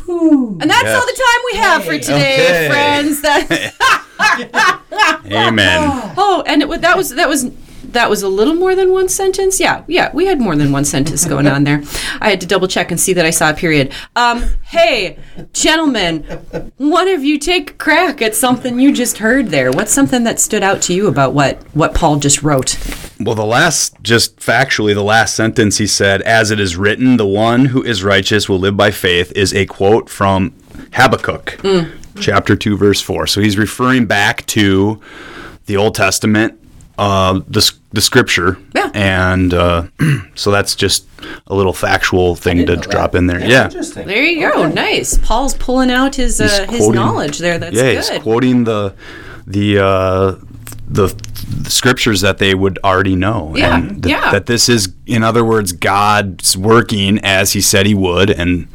And 0.07 0.69
that's 0.69 0.83
Yes. 0.83 0.95
all 1.00 1.05
the 1.07 1.17
time 1.17 1.41
we 1.51 1.57
have 1.57 1.83
for 1.83 1.98
today, 1.98 2.36
Okay. 2.36 2.67
friends. 2.69 3.21
That 3.21 3.74
Amen. 5.31 6.13
oh, 6.17 6.43
and 6.45 6.63
it, 6.63 6.81
that 6.81 6.97
was 6.97 7.11
that 7.11 7.29
was 7.29 7.51
that 7.91 8.09
was 8.09 8.23
a 8.23 8.29
little 8.29 8.53
more 8.53 8.75
than 8.75 8.91
one 8.91 9.09
sentence. 9.09 9.59
Yeah, 9.59 9.83
yeah, 9.87 10.11
we 10.13 10.25
had 10.25 10.39
more 10.39 10.55
than 10.55 10.71
one 10.71 10.85
sentence 10.85 11.25
going 11.25 11.47
on 11.47 11.63
there. 11.63 11.83
I 12.19 12.29
had 12.29 12.41
to 12.41 12.47
double 12.47 12.67
check 12.67 12.91
and 12.91 12.99
see 12.99 13.13
that 13.13 13.25
I 13.25 13.29
saw 13.29 13.49
a 13.49 13.53
period. 13.53 13.91
Um, 14.15 14.43
hey, 14.63 15.17
gentlemen, 15.53 16.23
one 16.77 17.07
of 17.07 17.23
you 17.23 17.37
take 17.37 17.71
a 17.71 17.73
crack 17.73 18.21
at 18.21 18.35
something 18.35 18.79
you 18.79 18.93
just 18.93 19.17
heard 19.17 19.47
there. 19.47 19.71
What's 19.71 19.91
something 19.91 20.23
that 20.23 20.39
stood 20.39 20.63
out 20.63 20.81
to 20.83 20.93
you 20.93 21.07
about 21.07 21.33
what 21.33 21.61
what 21.73 21.93
Paul 21.93 22.17
just 22.17 22.43
wrote? 22.43 22.77
Well, 23.19 23.35
the 23.35 23.45
last, 23.45 24.01
just 24.01 24.37
factually, 24.37 24.95
the 24.95 25.03
last 25.03 25.35
sentence 25.35 25.77
he 25.77 25.85
said, 25.85 26.23
as 26.23 26.49
it 26.49 26.59
is 26.59 26.75
written, 26.75 27.17
the 27.17 27.27
one 27.27 27.65
who 27.65 27.83
is 27.83 28.03
righteous 28.03 28.49
will 28.49 28.57
live 28.57 28.75
by 28.75 28.89
faith, 28.89 29.31
is 29.35 29.53
a 29.53 29.67
quote 29.67 30.09
from 30.09 30.53
Habakkuk, 30.93 31.59
chapter 32.19 32.55
2, 32.55 32.77
verse 32.77 33.01
4. 33.01 33.27
So 33.27 33.41
he's 33.41 33.57
referring 33.57 34.05
back 34.05 34.45
to 34.47 34.99
the 35.65 35.77
Old 35.77 35.95
Testament, 35.95 36.59
uh, 36.97 37.41
the, 37.47 37.71
the 37.91 38.01
scripture. 38.01 38.57
Yeah. 38.75 38.89
And 38.93 39.53
uh, 39.53 39.87
so 40.35 40.51
that's 40.51 40.75
just 40.75 41.07
a 41.47 41.55
little 41.55 41.73
factual 41.73 42.35
thing 42.35 42.65
to 42.65 42.75
drop 42.75 43.11
that. 43.13 43.17
in 43.19 43.27
there. 43.27 43.39
That's 43.39 43.51
Yeah. 43.51 43.65
Interesting. 43.65 44.07
There 44.07 44.23
you 44.23 44.51
go. 44.51 44.67
Nice. 44.67 45.17
Paul's 45.19 45.53
pulling 45.55 45.91
out 45.91 46.15
his 46.15 46.39
He's 46.39 46.51
uh, 46.51 46.67
his 46.67 46.87
knowledge 46.89 47.37
there. 47.39 47.57
That's 47.59 47.75
yeah, 47.75 47.93
good. 47.93 48.03
he's 48.09 48.19
quoting 48.21 48.63
the 48.65 48.93
the 49.47 49.79
uh, 49.79 50.31
the, 50.87 51.07
the 51.63 51.69
scriptures 51.69 52.21
that 52.21 52.37
they 52.37 52.53
would 52.53 52.77
already 52.83 53.15
know. 53.15 53.53
Yeah, 53.55 53.77
and 53.77 54.03
th- 54.03 54.11
yeah. 54.13 54.31
That 54.31 54.45
this 54.45 54.67
is, 54.67 54.93
in 55.05 55.23
other 55.23 55.45
words, 55.45 55.71
God's 55.71 56.57
working 56.57 57.17
as 57.23 57.53
He 57.53 57.61
said 57.61 57.85
He 57.85 57.93
would, 57.95 58.29
and 58.29 58.67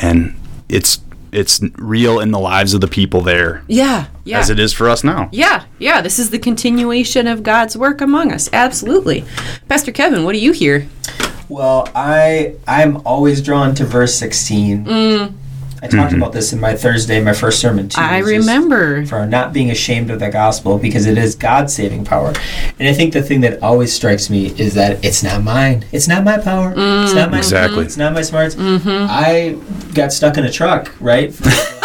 and 0.00 0.34
it's 0.68 1.00
it's 1.32 1.60
real 1.76 2.20
in 2.20 2.30
the 2.30 2.38
lives 2.38 2.74
of 2.74 2.80
the 2.80 2.88
people 2.88 3.20
there, 3.20 3.62
yeah, 3.66 4.06
yeah. 4.24 4.38
as 4.38 4.50
it 4.50 4.58
is 4.58 4.72
for 4.72 4.88
us 4.88 5.04
now. 5.04 5.28
Yeah, 5.32 5.64
yeah, 5.78 6.00
this 6.00 6.18
is 6.18 6.30
the 6.30 6.38
continuation 6.38 7.26
of 7.26 7.42
God's 7.42 7.76
work 7.76 8.00
among 8.00 8.32
us. 8.32 8.48
Absolutely. 8.52 9.24
Pastor 9.68 9.92
Kevin, 9.92 10.24
what 10.24 10.32
do 10.32 10.38
you 10.38 10.52
hear? 10.52 10.88
Well, 11.48 11.88
I 11.94 12.56
I'm 12.66 12.98
always 13.06 13.42
drawn 13.42 13.74
to 13.76 13.84
verse 13.84 14.14
16. 14.16 14.84
Mm. 14.84 15.34
I 15.82 15.88
talked 15.88 16.12
about 16.12 16.32
this 16.32 16.52
in 16.52 16.60
my 16.60 16.74
Thursday, 16.74 17.22
my 17.22 17.32
first 17.32 17.60
sermon 17.60 17.88
too. 17.88 18.00
Mm. 18.00 18.04
I 18.04 18.18
remember. 18.18 19.06
for 19.06 19.26
not 19.26 19.52
being 19.52 19.70
ashamed 19.70 20.10
of 20.10 20.20
the 20.20 20.30
gospel 20.30 20.78
because 20.78 21.06
it 21.06 21.18
is 21.18 21.34
God's 21.34 21.74
saving 21.74 22.04
power. 22.04 22.32
And 22.78 22.88
I 22.88 22.92
think 22.92 23.12
the 23.12 23.22
thing 23.22 23.40
that 23.42 23.62
always 23.62 23.92
strikes 23.92 24.28
me 24.30 24.46
is 24.58 24.74
that 24.74 25.04
it's 25.04 25.22
not 25.22 25.42
mine. 25.42 25.84
It's 25.92 26.08
not 26.08 26.24
my 26.24 26.38
power. 26.38 26.72
It's 26.76 27.14
not 27.14 27.30
my 27.30 27.38
Exactly. 27.38 27.84
It's 27.84 27.96
not 27.96 28.12
my 28.12 28.22
smarts. 28.22 28.54
Mm-hmm. 28.54 29.06
I 29.08 29.58
got 29.94 30.12
stuck 30.12 30.36
in 30.36 30.44
a 30.44 30.52
truck, 30.52 30.92
right? 31.00 31.34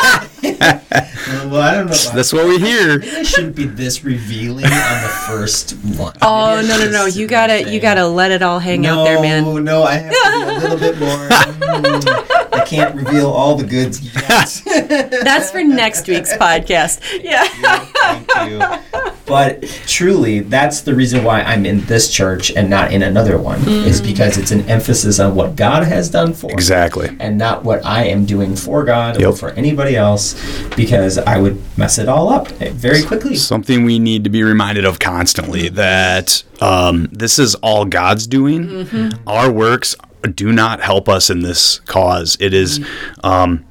well, 0.94 1.62
I 1.62 1.74
don't 1.76 1.88
know. 1.88 2.12
That's 2.14 2.32
what 2.34 2.46
we 2.48 2.60
hear. 2.60 3.00
Maybe 3.00 3.16
I 3.16 3.24
shouldn't 3.24 3.56
be 3.56 3.66
this 3.66 4.04
revealing 4.04 4.66
on 4.66 4.72
the 4.72 5.24
first 5.28 5.72
one. 5.98 6.14
Oh 6.22 6.56
Maybe 6.58 6.72
I 6.72 6.78
no 6.78 6.86
no 6.86 6.92
no! 6.92 7.06
You 7.06 7.28
gotta 7.28 7.54
and 7.54 7.70
you 7.72 7.80
gotta 7.80 8.06
let 8.08 8.32
it 8.32 8.42
all 8.42 8.60
hang 8.60 8.86
out 8.86 9.04
there, 9.06 9.22
man. 9.22 9.44
No, 9.44 9.58
no, 9.58 9.84
I 9.84 9.96
have 9.96 10.12
to 10.14 10.20
be 10.20 10.56
a 10.56 10.60
little 10.60 10.78
bit 10.78 11.00
more. 11.00 11.10
mm, 11.30 12.54
I 12.54 12.64
can't 12.66 12.96
reveal 12.96 13.30
all 13.30 13.56
the 13.56 13.64
goods 13.66 14.02
yet. 14.02 14.62
That's 15.24 15.52
for 15.52 15.64
next 15.64 16.08
week's 16.08 16.34
podcast. 16.34 17.02
Yeah. 17.24 17.44
Thank 17.46 18.50
you. 18.52 19.12
But 19.26 19.64
truly, 19.88 20.42
that's 20.42 20.82
the 20.82 20.94
reason 20.94 21.24
why 21.24 21.42
I'm 21.42 21.66
in 21.66 21.86
this 21.86 22.12
church 22.12 22.52
and 22.52 22.70
not 22.70 22.92
in 22.92 23.02
another 23.04 23.38
one, 23.38 23.62
is 23.62 24.02
Mm. 24.02 24.06
because 24.08 24.38
it's 24.38 24.52
an 24.52 24.70
emphasis 24.70 25.20
on 25.20 25.34
what 25.36 25.56
God 25.56 25.84
has 25.84 26.10
done 26.10 26.34
for 26.34 26.48
me 26.48 26.54
Exactly. 26.54 27.10
and 27.22 27.38
not 27.38 27.64
what 27.64 27.86
I 27.86 28.04
am 28.06 28.26
doing 28.26 28.56
for 28.58 28.84
God 28.84 29.22
or 29.24 29.32
for 29.34 29.52
anybody 29.52 29.96
else, 29.96 30.36
because 30.84 31.18
I 31.18 31.40
would 31.40 31.62
mess 31.78 31.98
it 31.98 32.10
all 32.10 32.30
up 32.30 32.50
very 32.50 33.04
quickly. 33.04 33.36
Something 33.36 33.86
we 33.86 34.00
need 34.00 34.26
to 34.26 34.30
be 34.30 34.44
reminded 34.44 34.84
of 34.84 35.00
constantly 35.00 35.70
that 35.70 36.44
um, 36.62 37.08
this 37.12 37.40
is 37.40 37.56
all 37.56 37.86
God's 37.86 38.28
doing. 38.28 38.66
Mm-hmm. 38.66 39.28
Our 39.28 39.50
works 39.50 39.96
do 40.36 40.52
not 40.52 40.82
help 40.82 41.08
us 41.08 41.30
in 41.30 41.40
this 41.40 41.80
cause. 41.82 42.36
It 42.40 42.54
is, 42.54 42.86
um, 43.24 43.66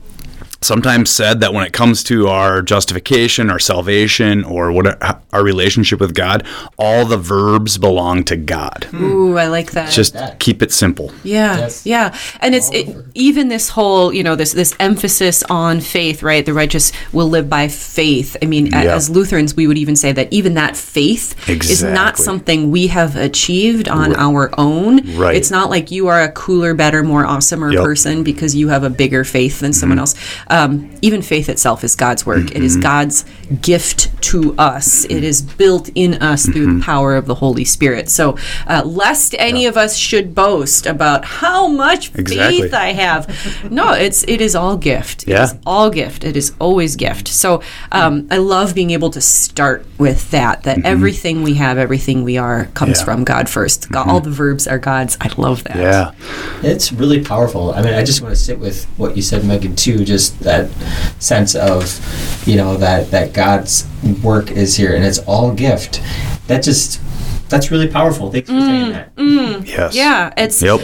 sometimes 0.64 1.10
said 1.10 1.40
that 1.40 1.52
when 1.52 1.64
it 1.64 1.72
comes 1.72 2.02
to 2.04 2.28
our 2.28 2.62
justification, 2.62 3.50
our 3.50 3.58
salvation, 3.58 4.44
or 4.44 4.72
what 4.72 5.00
our 5.32 5.42
relationship 5.42 6.00
with 6.00 6.14
God, 6.14 6.46
all 6.78 7.04
the 7.04 7.16
verbs 7.16 7.78
belong 7.78 8.24
to 8.24 8.36
God. 8.36 8.86
Ooh, 8.94 9.36
I 9.38 9.46
like 9.48 9.72
that. 9.72 9.90
Just 9.92 10.14
that. 10.14 10.38
keep 10.38 10.62
it 10.62 10.72
simple. 10.72 11.10
Yeah, 11.24 11.58
Yes. 11.58 11.86
yeah, 11.86 12.16
and 12.40 12.54
it's 12.54 12.70
it, 12.72 12.94
even 13.14 13.48
this 13.48 13.68
whole 13.70 14.12
you 14.12 14.22
know 14.22 14.34
this 14.36 14.52
this 14.52 14.74
emphasis 14.80 15.42
on 15.44 15.80
faith, 15.80 16.22
right? 16.22 16.44
The 16.44 16.52
righteous 16.54 16.92
will 17.12 17.28
live 17.28 17.48
by 17.48 17.68
faith. 17.68 18.36
I 18.42 18.46
mean, 18.46 18.72
a- 18.74 18.84
Yeah. 18.84 18.94
as 18.94 19.10
Lutherans, 19.10 19.54
we 19.56 19.66
would 19.66 19.78
even 19.78 19.96
say 19.96 20.12
that 20.12 20.28
even 20.32 20.54
that 20.54 20.76
faith 20.76 21.34
is 21.48 21.82
not 21.82 22.16
something 22.18 22.70
we 22.70 22.86
have 22.88 23.16
achieved 23.16 23.88
on 23.88 24.14
our 24.16 24.50
own. 24.58 25.00
Right. 25.16 25.36
It's 25.36 25.50
not 25.50 25.70
like 25.70 25.90
you 25.90 26.08
are 26.08 26.22
a 26.22 26.30
cooler, 26.30 26.74
better, 26.74 27.02
more 27.02 27.24
awesomer 27.24 27.70
Yep. 27.72 27.78
Mm-hmm. 27.78 27.84
person 27.84 28.22
because 28.22 28.54
you 28.54 28.68
have 28.68 28.84
a 28.84 28.90
bigger 28.90 29.24
faith 29.24 29.60
than 29.60 29.72
someone 29.72 29.98
else. 29.98 30.14
Um, 30.52 30.90
even 31.00 31.22
faith 31.22 31.48
itself 31.48 31.82
is 31.82 31.96
God's 31.96 32.26
work. 32.26 32.50
It 32.54 32.62
is 32.62 32.76
God's 32.76 33.24
gift 33.62 34.00
to 34.30 34.54
us. 34.58 35.04
It 35.06 35.24
is 35.24 35.40
built 35.42 35.88
in 35.94 36.14
us 36.14 36.44
through 36.46 36.66
Mm-hmm. 36.66 36.78
the 36.80 36.84
power 36.84 37.16
of 37.16 37.26
the 37.26 37.34
Holy 37.36 37.64
Spirit. 37.64 38.08
So, 38.10 38.36
uh, 38.68 38.82
lest 38.84 39.34
any 39.38 39.64
of 39.66 39.76
us 39.76 39.96
should 39.96 40.34
boast 40.34 40.86
about 40.86 41.24
how 41.24 41.66
much 41.66 42.14
Exactly. 42.14 42.62
faith 42.62 42.74
I 42.74 42.92
have, 42.92 43.22
no, 43.70 43.92
it's 43.94 44.22
it 44.28 44.40
is 44.40 44.54
all 44.54 44.76
gift. 44.76 45.22
It 45.24 45.30
Yeah. 45.30 45.44
is 45.44 45.54
all 45.66 45.88
gift. 45.90 46.22
It 46.22 46.36
is 46.36 46.52
always 46.60 46.96
gift. 46.96 47.26
So, 47.28 47.62
um, 47.90 48.28
I 48.30 48.36
love 48.36 48.74
being 48.74 48.90
able 48.90 49.10
to 49.10 49.20
start 49.20 49.86
with 49.98 50.30
that. 50.32 50.62
That 50.64 50.84
everything 50.84 51.42
we 51.42 51.54
have, 51.54 51.78
everything 51.78 52.22
we 52.24 52.36
are, 52.38 52.66
comes 52.74 52.92
Mm-hmm. 52.92 53.00
Yeah. 53.00 53.04
from 53.16 53.24
God 53.24 53.46
1st 53.46 53.96
All 54.06 54.20
the 54.20 54.30
verbs 54.30 54.68
are 54.68 54.78
God's. 54.78 55.16
I 55.20 55.30
love 55.38 55.64
that. 55.64 55.76
Yeah. 55.76 56.12
It's 56.62 56.92
really 56.92 57.24
powerful. 57.24 57.72
I 57.72 57.80
mean, 57.82 57.94
I 57.94 58.04
just 58.04 58.20
want 58.20 58.34
to 58.36 58.40
sit 58.40 58.58
with 58.60 58.84
what 58.98 59.16
you 59.16 59.22
said, 59.22 59.44
Megan, 59.44 59.74
too. 59.76 60.04
Just 60.04 60.41
that 60.42 60.70
sense 61.20 61.54
of, 61.54 62.00
you 62.46 62.56
know, 62.56 62.76
that 62.76 63.10
that 63.10 63.32
God's 63.32 63.86
work 64.22 64.50
is 64.50 64.76
here 64.76 64.94
and 64.94 65.04
it's 65.04 65.18
all 65.20 65.52
gift. 65.52 66.00
That 66.46 66.62
just 66.62 67.00
that's 67.48 67.70
really 67.70 67.88
powerful. 67.88 68.30
Thanks 68.32 68.48
for 68.48 68.60
saying 68.60 68.92
that. 68.92 69.12
Yes. 69.66 69.94
Yeah, 69.94 70.32
it's 70.36 70.62
Yep. 70.62 70.80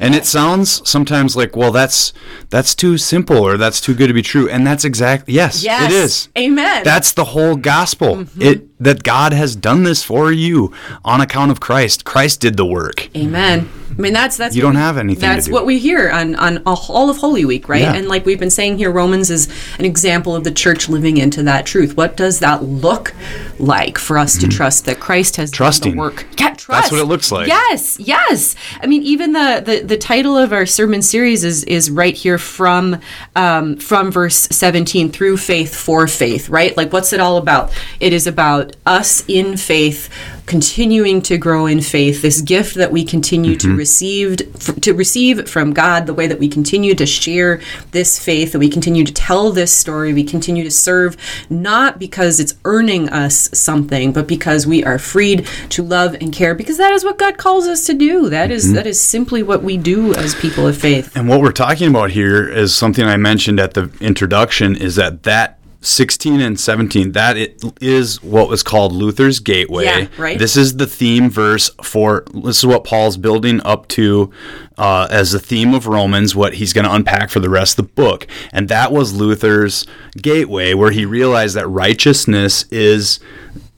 And 0.00 0.14
it 0.14 0.26
sounds 0.26 0.88
sometimes 0.88 1.36
like, 1.36 1.56
well, 1.56 1.72
that's 1.72 2.12
that's 2.50 2.74
too 2.74 2.98
simple 2.98 3.38
or 3.38 3.56
that's 3.56 3.80
too 3.80 3.94
good 3.94 4.08
to 4.08 4.14
be 4.14 4.22
true. 4.22 4.48
And 4.48 4.66
that's 4.66 4.84
exactly 4.84 5.34
yes, 5.34 5.62
yes, 5.62 5.90
it 5.90 5.94
is. 5.94 6.28
Amen. 6.36 6.84
That's 6.84 7.12
the 7.12 7.24
whole 7.24 7.56
gospel. 7.56 8.16
Mm-hmm. 8.16 8.42
It 8.42 8.82
that 8.82 9.02
God 9.02 9.32
has 9.32 9.56
done 9.56 9.82
this 9.82 10.04
for 10.04 10.30
you 10.32 10.72
on 11.04 11.20
account 11.20 11.50
of 11.50 11.60
Christ. 11.60 12.04
Christ 12.04 12.40
did 12.40 12.56
the 12.56 12.66
work. 12.66 13.14
Amen. 13.16 13.68
I 13.98 14.00
mean, 14.00 14.12
that's 14.12 14.36
that's 14.36 14.54
You 14.54 14.62
what 14.62 14.68
don't 14.68 14.76
we- 14.76 14.80
have 14.82 14.96
anything 14.98 15.22
to 15.22 15.26
That's 15.34 15.46
do. 15.46 15.52
what 15.52 15.66
we 15.66 15.78
hear 15.80 16.08
on 16.10 16.36
on 16.36 16.58
all 16.66 17.10
of 17.10 17.16
Holy 17.16 17.44
Week, 17.44 17.68
right? 17.68 17.82
Yeah. 17.82 17.94
And 17.94 18.06
like 18.06 18.24
we've 18.24 18.38
been 18.38 18.48
saying 18.50 18.78
here, 18.78 18.92
Romans 18.92 19.28
is 19.28 19.48
an 19.78 19.84
example 19.84 20.36
of 20.36 20.44
the 20.44 20.52
church 20.52 20.88
living 20.88 21.16
into 21.16 21.42
that 21.42 21.66
truth. 21.66 21.96
What 21.96 22.16
does 22.16 22.38
that 22.38 22.62
look 22.62 23.12
like 23.58 23.98
for 23.98 24.16
us 24.16 24.38
to 24.38 24.46
trust 24.48 24.84
that 24.84 25.00
Christ 25.00 25.34
has 25.36 25.50
done 25.50 25.56
Mm-hmm. 25.58 25.64
Trusting. 25.64 25.92
the 25.94 25.98
work? 25.98 26.26
Yeah, 26.38 26.54
trust. 26.54 26.68
That's 26.68 26.92
what 26.92 27.00
it 27.00 27.06
looks 27.06 27.32
like. 27.32 27.48
Yes, 27.48 27.98
yes. 27.98 28.54
I 28.80 28.86
mean, 28.86 29.02
even 29.02 29.32
the 29.32 29.62
the, 29.66 29.80
the 29.80 29.96
title 29.98 30.36
of 30.36 30.52
our 30.52 30.64
sermon 30.66 31.02
series 31.02 31.42
is 31.42 31.64
is 31.64 31.90
right 31.90 32.14
here 32.14 32.38
from 32.38 33.00
um, 33.34 33.78
from 33.78 34.12
verse 34.12 34.36
seventeen 34.52 35.10
through 35.10 35.38
faith 35.38 35.74
for 35.74 36.06
faith, 36.06 36.48
right? 36.48 36.76
Like, 36.76 36.92
what's 36.92 37.12
it 37.12 37.18
all 37.18 37.36
about? 37.36 37.72
It 37.98 38.12
is 38.12 38.28
about 38.28 38.76
us 38.86 39.24
in 39.26 39.56
faith 39.56 40.08
continuing 40.48 41.20
to 41.20 41.36
grow 41.36 41.66
in 41.66 41.78
faith 41.78 42.22
this 42.22 42.40
gift 42.40 42.74
that 42.74 42.90
we 42.90 43.04
continue 43.04 43.54
to 43.54 43.66
mm-hmm. 43.68 43.76
receive 43.76 44.40
f- 44.56 44.80
to 44.80 44.94
receive 44.94 45.46
from 45.46 45.74
God 45.74 46.06
the 46.06 46.14
way 46.14 46.26
that 46.26 46.38
we 46.38 46.48
continue 46.48 46.94
to 46.94 47.04
share 47.04 47.60
this 47.90 48.18
faith 48.18 48.52
that 48.52 48.58
we 48.58 48.70
continue 48.70 49.04
to 49.04 49.12
tell 49.12 49.52
this 49.52 49.70
story 49.70 50.14
we 50.14 50.24
continue 50.24 50.64
to 50.64 50.70
serve 50.70 51.18
not 51.50 51.98
because 51.98 52.40
it's 52.40 52.54
earning 52.64 53.10
us 53.10 53.50
something 53.52 54.10
but 54.10 54.26
because 54.26 54.66
we 54.66 54.82
are 54.82 54.98
freed 54.98 55.46
to 55.68 55.82
love 55.82 56.14
and 56.14 56.32
care 56.32 56.54
because 56.54 56.78
that 56.78 56.92
is 56.92 57.04
what 57.04 57.18
God 57.18 57.36
calls 57.36 57.66
us 57.66 57.84
to 57.84 57.92
do. 57.92 58.30
That 58.30 58.50
is- 58.50 58.64
mm-hmm. 58.64 58.74
that 58.76 58.86
is 58.86 58.98
simply 58.98 59.42
what 59.42 59.62
we 59.62 59.76
do 59.76 60.14
as 60.14 60.34
people 60.34 60.66
of 60.66 60.78
faith. 60.78 61.14
And 61.14 61.28
what 61.28 61.42
we're 61.42 61.52
talking 61.52 61.88
about 61.88 62.10
here 62.10 62.48
is 62.48 62.74
something 62.74 63.04
I 63.04 63.18
mentioned 63.18 63.60
at 63.60 63.74
the 63.74 63.90
introduction 64.00 64.76
is 64.76 64.96
that 64.96 65.24
that 65.24 65.57
16 65.80 66.40
and 66.40 66.58
17 66.58 67.12
that 67.12 67.36
it 67.36 67.62
is 67.80 68.20
what 68.22 68.48
was 68.48 68.64
called 68.64 68.92
Luther's 68.92 69.38
gateway. 69.38 69.84
Yeah, 69.84 70.08
right. 70.18 70.38
This 70.38 70.56
is 70.56 70.76
the 70.76 70.86
theme 70.86 71.30
verse 71.30 71.70
for 71.82 72.24
this 72.34 72.58
is 72.58 72.66
what 72.66 72.82
Paul's 72.84 73.16
building 73.16 73.60
up 73.64 73.86
to 73.88 74.32
uh, 74.76 75.06
as 75.10 75.32
the 75.32 75.38
theme 75.38 75.74
of 75.74 75.86
Romans, 75.86 76.34
what 76.34 76.54
he's 76.54 76.72
going 76.72 76.84
to 76.84 76.92
unpack 76.92 77.30
for 77.30 77.38
the 77.38 77.48
rest 77.48 77.78
of 77.78 77.86
the 77.86 77.92
book. 77.92 78.26
And 78.52 78.68
that 78.68 78.92
was 78.92 79.14
Luther's 79.14 79.86
gateway 80.16 80.74
where 80.74 80.90
he 80.90 81.04
realized 81.06 81.54
that 81.54 81.68
righteousness 81.68 82.64
is 82.70 83.20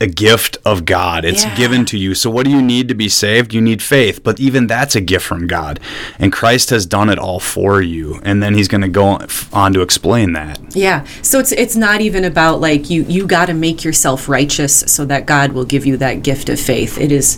a 0.02 0.06
gift 0.06 0.56
of 0.64 0.84
God. 0.86 1.24
It's 1.26 1.44
Yeah. 1.44 1.54
given 1.56 1.84
to 1.86 1.98
you. 1.98 2.14
So 2.14 2.30
what 2.30 2.46
do 2.46 2.50
you 2.50 2.62
need 2.62 2.88
to 2.88 2.94
be 2.94 3.08
saved? 3.08 3.52
You 3.52 3.60
need 3.60 3.82
faith, 3.82 4.22
but 4.24 4.40
even 4.40 4.66
that's 4.66 4.96
a 4.96 5.00
gift 5.00 5.26
from 5.26 5.46
God. 5.46 5.78
And 6.18 6.32
Christ 6.32 6.70
has 6.70 6.86
done 6.86 7.10
it 7.10 7.18
all 7.18 7.38
for 7.38 7.82
you. 7.82 8.18
And 8.24 8.42
then 8.42 8.54
he's 8.54 8.66
going 8.66 8.80
to 8.80 8.88
go 8.88 9.18
on 9.52 9.72
to 9.74 9.82
explain 9.82 10.32
that. 10.32 10.58
Yeah. 10.74 11.04
So 11.20 11.38
it's 11.38 11.52
it's 11.52 11.76
not 11.76 12.00
even 12.00 12.24
about 12.24 12.60
like 12.60 12.88
you 12.88 13.04
you 13.08 13.26
got 13.26 13.46
to 13.46 13.54
make 13.54 13.84
yourself 13.84 14.28
righteous 14.28 14.84
so 14.86 15.04
that 15.04 15.26
God 15.26 15.52
will 15.52 15.66
give 15.66 15.84
you 15.84 15.96
that 15.98 16.22
gift 16.22 16.48
of 16.48 16.58
faith. 16.58 16.96
It 16.98 17.12
is 17.12 17.36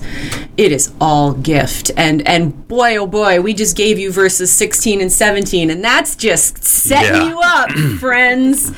it 0.56 0.70
is 0.70 0.92
all 1.00 1.32
gift. 1.32 1.90
And 1.96 2.26
and 2.28 2.68
boy 2.68 2.96
oh 2.96 3.06
boy, 3.08 3.40
we 3.40 3.54
just 3.54 3.76
gave 3.76 3.98
you 3.98 4.12
verses 4.12 4.52
16 4.52 5.00
and 5.00 5.10
17 5.10 5.68
and 5.70 5.82
that's 5.82 6.14
just 6.14 6.62
setting 6.62 7.14
Yeah. 7.22 7.28
you 7.28 7.40
up, 7.42 7.70
friends. 7.98 8.70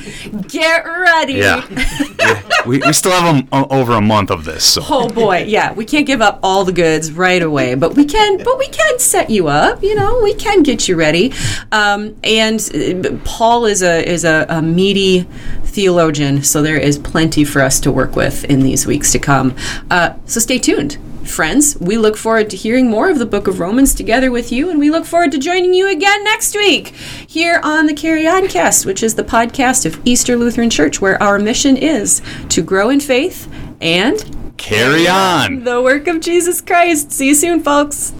Get 0.47 0.85
ready. 0.85 1.33
Yeah. 1.33 1.63
We, 2.65 2.79
we 2.79 2.93
still 2.93 3.11
have 3.11 3.35
a, 3.51 3.55
a- 3.55 3.67
uh, 3.74 3.74
over 3.75 3.93
a 3.93 4.01
month 4.01 4.31
of 4.31 4.45
this. 4.45 4.63
So 4.63 4.81
Oh 4.85 5.09
boy, 5.09 5.43
yeah, 5.47 5.73
we 5.73 5.85
can't 5.85 6.07
give 6.07 6.21
up 6.21 6.39
all 6.41 6.63
the 6.63 6.71
goods 6.71 7.11
right 7.11 7.41
away, 7.41 7.75
but 7.75 7.95
we 7.95 8.05
can, 8.05 8.43
but 8.43 8.57
we 8.57 8.67
can 8.67 8.99
set 8.99 9.29
you 9.29 9.47
up. 9.47 9.83
You 9.83 9.95
know, 9.95 10.21
we 10.23 10.33
can 10.33 10.63
get 10.63 10.87
you 10.87 10.95
ready. 10.95 11.33
Um, 11.71 12.15
and 12.23 13.05
uh, 13.05 13.17
Paul 13.23 13.65
is 13.65 13.83
a 13.83 14.07
is 14.07 14.23
a, 14.25 14.45
a 14.49 14.61
meaty 14.61 15.21
theologian, 15.63 16.43
so 16.43 16.61
there 16.61 16.77
is 16.77 16.97
plenty 16.97 17.43
for 17.43 17.61
us 17.61 17.79
to 17.81 17.91
work 17.91 18.15
with 18.15 18.45
in 18.45 18.61
these 18.61 18.87
weeks 18.87 19.11
to 19.11 19.19
come. 19.19 19.55
Uh, 19.91 20.13
so 20.25 20.39
stay 20.39 20.57
tuned. 20.57 20.97
Friends, 21.25 21.77
we 21.81 21.97
look 21.97 22.15
forward 22.15 22.49
to 22.51 22.55
hearing 22.57 22.89
more 22.89 23.09
of 23.09 23.19
the 23.19 23.25
book 23.25 23.47
of 23.47 23.59
Romans 23.59 23.93
together 23.93 24.31
with 24.31 24.51
you, 24.51 24.69
and 24.69 24.79
we 24.79 24.89
look 24.89 25.05
forward 25.05 25.31
to 25.31 25.37
joining 25.37 25.73
you 25.73 25.89
again 25.89 26.23
next 26.23 26.55
week 26.55 26.89
here 27.27 27.59
on 27.63 27.87
the 27.87 27.93
Carry 27.93 28.27
On 28.27 28.47
Cast, 28.47 28.85
which 28.85 29.03
is 29.03 29.15
the 29.15 29.23
podcast 29.23 29.85
of 29.85 29.99
Easter 30.05 30.37
Lutheran 30.37 30.69
Church, 30.69 31.01
where 31.01 31.21
our 31.21 31.37
mission 31.39 31.75
is 31.75 32.21
to 32.49 32.61
grow 32.61 32.89
in 32.89 32.99
faith 32.99 33.51
and 33.81 34.53
carry 34.57 35.07
on. 35.07 35.63
the 35.63 35.81
work 35.81 36.07
of 36.07 36.21
Jesus 36.21 36.61
Christ. 36.61 37.11
See 37.11 37.27
you 37.27 37.35
soon, 37.35 37.61
folks. 37.61 38.13